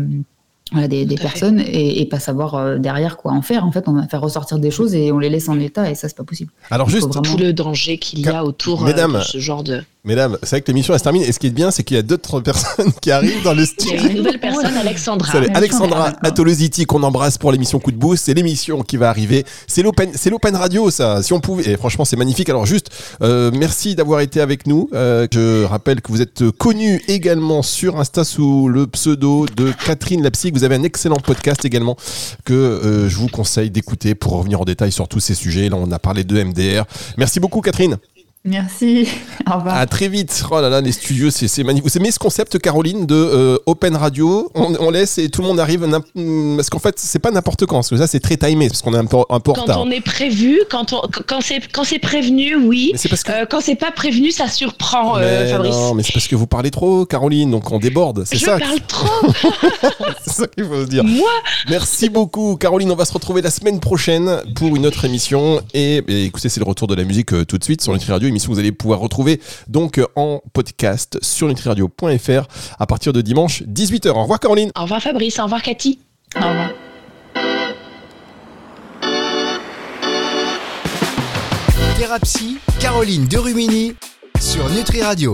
voilà, 0.74 0.90
des, 0.90 1.06
des 1.06 1.16
personnes 1.16 1.62
et, 1.62 2.02
et, 2.02 2.06
pas 2.06 2.20
savoir 2.20 2.56
euh, 2.56 2.78
derrière 2.78 3.16
quoi 3.16 3.32
en 3.32 3.42
faire. 3.42 3.66
En 3.66 3.72
fait, 3.72 3.88
on 3.88 3.94
va 3.94 4.06
faire 4.08 4.20
ressortir 4.20 4.60
des 4.60 4.70
choses 4.70 4.96
et 4.96 5.14
on 5.14 5.20
les 5.20 5.30
laisse 5.30 5.48
en 5.48 5.58
état 5.60 5.90
et 5.90 5.96
ça, 5.96 6.10
c'est 6.10 6.18
pas 6.18 6.26
possible. 6.26 6.52
Alors, 6.70 6.90
juste 6.90 7.08
vraiment... 7.08 7.22
tout 7.22 7.38
le 7.38 7.54
danger 7.54 7.98
qu'il 7.98 8.20
y 8.20 8.28
a 8.28 8.44
autour 8.44 8.84
Mesdames, 8.84 9.14
de 9.14 9.20
ce 9.22 9.38
genre 9.38 9.64
de. 9.64 9.82
Mesdames, 10.08 10.38
c'est 10.42 10.52
vrai 10.52 10.62
que 10.62 10.68
l'émission 10.68 10.94
elle 10.94 11.00
se 11.00 11.04
termine 11.04 11.22
et 11.24 11.34
ce 11.34 11.38
qui 11.38 11.48
est 11.48 11.52
bien, 11.52 11.70
c'est 11.70 11.84
qu'il 11.84 11.98
y 11.98 12.00
a 12.00 12.04
d'autres 12.04 12.40
personnes 12.42 12.94
qui 13.02 13.12
arrivent 13.12 13.44
dans 13.44 13.54
le 13.54 13.66
studio. 13.66 13.94
Il 13.98 14.04
y 14.04 14.08
a 14.08 14.12
une 14.12 14.18
nouvelle 14.20 14.40
personne, 14.40 14.78
Alexandra. 14.78 15.30
C'est 15.30 15.54
Alexandra 15.54 16.14
Atolositi 16.24 16.86
qu'on 16.86 17.04
embrasse 17.04 17.38
pour 17.38 17.52
l'émission 17.52 17.78
Coup 17.80 17.92
de 17.92 17.98
Boost. 17.98 18.24
C'est 18.26 18.34
l'émission 18.34 18.84
qui 18.84 18.96
va 18.96 19.10
arriver. 19.10 19.46
C'est 19.68 19.84
l'open, 19.84 20.12
c'est 20.16 20.30
l'open 20.30 20.56
radio, 20.56 20.90
ça. 20.92 21.22
Si 21.22 21.34
on 21.34 21.42
pouvait, 21.42 21.72
et 21.72 21.76
franchement, 21.76 22.06
c'est 22.06 22.16
magnifique. 22.16 22.48
Alors 22.48 22.66
juste, 22.66 22.90
euh, 23.22 23.52
merci 23.54 23.96
d'avoir 23.96 24.22
été 24.22 24.40
avec 24.40 24.66
nous. 24.66 24.90
Euh, 24.94 25.28
je 25.30 25.66
rappelle 25.66 26.00
que 26.02 26.10
vous 26.10 26.22
êtes 26.22 26.52
connu 26.52 27.02
également 27.10 27.62
sur 27.62 28.00
Insta 28.00 28.24
sous 28.24 28.70
le 28.70 28.88
pseudo 28.88 29.46
de 29.58 29.74
Catherine 29.86 30.24
Lapsig. 30.24 30.54
Vous 30.54 30.64
avez 30.64 30.76
un 30.76 30.84
excellent 30.84 31.18
podcast 31.18 31.66
également 31.66 31.98
que 32.46 32.54
euh, 32.54 33.10
je 33.10 33.18
vous 33.18 33.28
conseille 33.28 33.72
d'écouter 33.72 34.16
pour 34.16 34.38
revenir 34.38 34.62
en 34.62 34.66
détail 34.66 34.94
sur 34.94 35.10
tous 35.10 35.20
ces 35.20 35.36
sujets. 35.36 35.68
Là, 35.68 35.76
on 35.76 35.92
a 35.92 36.00
parlé 36.00 36.24
de 36.24 36.42
MDR. 36.42 36.86
Merci 37.18 37.42
beaucoup, 37.42 37.60
Catherine. 37.60 37.98
Merci. 38.48 39.08
Au 39.52 39.58
revoir. 39.58 39.76
À 39.76 39.86
très 39.86 40.08
vite. 40.08 40.44
Oh 40.50 40.62
là 40.62 40.70
là, 40.70 40.80
les 40.82 40.94
studios, 40.94 41.30
c'est 41.30 41.64
magnifique. 41.64 41.90
Vous 41.90 41.98
aimez 41.98 42.12
ce 42.12 42.20
concept, 42.20 42.58
Caroline, 42.60 43.06
de 43.06 43.16
euh, 43.16 43.58
open 43.66 43.96
radio? 43.96 44.50
On, 44.56 44.74
on, 44.80 44.90
laisse 44.90 45.18
et 45.18 45.30
tout 45.30 45.42
le 45.42 45.48
monde 45.48 45.60
arrive. 45.60 45.86
Parce 46.56 46.70
qu'en 46.70 46.80
fait, 46.80 46.98
c'est 46.98 47.20
pas 47.20 47.32
n'importe 47.32 47.66
quand. 47.66 47.78
Parce 47.78 47.90
que 47.90 47.98
ça, 47.98 48.08
c'est 48.08 48.22
très 48.22 48.38
timé. 48.38 48.70
Parce 48.70 48.82
qu'on 48.82 48.94
est 48.94 48.98
un 48.98 49.06
peu, 49.06 49.18
un 49.30 49.40
peu 49.40 49.52
quand 49.52 49.62
retard. 49.62 49.82
on 49.82 49.92
est 49.92 50.02
prévu, 50.02 50.62
quand, 50.72 50.94
on, 50.94 51.02
quand 51.28 51.42
c'est 51.42 51.62
quand 51.72 51.84
c'est 51.84 52.00
prévenu, 52.00 52.56
oui. 52.56 52.92
Mais 52.94 53.10
parce 53.10 53.24
que... 53.24 53.32
euh, 53.32 53.46
quand 53.50 53.60
c'est 53.62 53.76
pas 53.76 53.92
prévenu, 53.92 54.32
ça 54.32 54.48
surprend, 54.48 55.18
mais 55.18 55.24
euh, 55.24 55.52
Fabrice. 55.52 55.76
Non, 55.76 55.94
mais 55.94 56.04
c'est 56.04 56.14
parce 56.14 56.28
que 56.28 56.36
vous 56.36 56.48
parlez 56.48 56.72
trop, 56.72 57.06
Caroline. 57.06 57.52
Donc 57.52 57.70
on 57.72 57.80
déborde. 57.80 58.24
C'est 58.26 58.38
Je 58.38 58.46
ça. 58.46 58.58
parle 58.58 58.80
trop. 58.88 59.28
c'est 60.26 60.34
ça 60.34 60.48
qu'il 60.48 60.66
faut 60.66 60.86
se 60.86 60.90
dire. 60.90 61.04
Moi. 61.04 61.30
Merci 61.70 62.10
beaucoup, 62.10 62.56
Caroline. 62.56 62.92
On 62.92 62.96
va 62.96 63.06
se 63.06 63.14
retrouver 63.14 63.42
la 63.42 63.52
semaine 63.52 63.80
prochaine 63.82 64.42
pour 64.56 64.76
une 64.76 64.86
autre 64.86 65.04
émission. 65.04 65.62
Et, 65.74 66.04
et 66.08 66.24
écoutez, 66.24 66.50
c'est 66.50 66.60
le 66.60 66.66
retour 66.66 66.88
de 66.88 66.96
la 66.96 67.04
musique 67.04 67.34
euh, 67.34 67.44
tout 67.46 67.58
de 67.58 67.64
suite 67.64 67.82
sur 67.82 67.92
Nutri 67.94 68.12
Radio, 68.12 68.30
émission 68.38 68.54
vous 68.54 68.60
allez 68.60 68.72
pouvoir 68.72 69.00
retrouver 69.00 69.42
donc 69.68 70.00
en 70.16 70.42
podcast 70.54 71.18
sur 71.22 71.48
nutriradio.fr 71.48 72.48
à 72.80 72.86
partir 72.86 73.14
de 73.14 73.22
dimanche 73.22 73.64
18h. 73.64 74.10
Au 74.10 74.22
revoir 74.22 74.40
Caroline. 74.40 74.72
Au 74.78 74.84
revoir 74.84 75.02
Fabrice, 75.02 75.40
au 75.40 75.44
revoir 75.44 75.62
Cathy. 75.62 76.00
Au 76.36 76.48
revoir. 76.48 76.70
Thérapie, 81.98 82.60
Caroline 82.80 83.26
Derumini 83.26 83.96
sur 84.40 84.70
Nutri 84.70 85.02
Radio. 85.02 85.34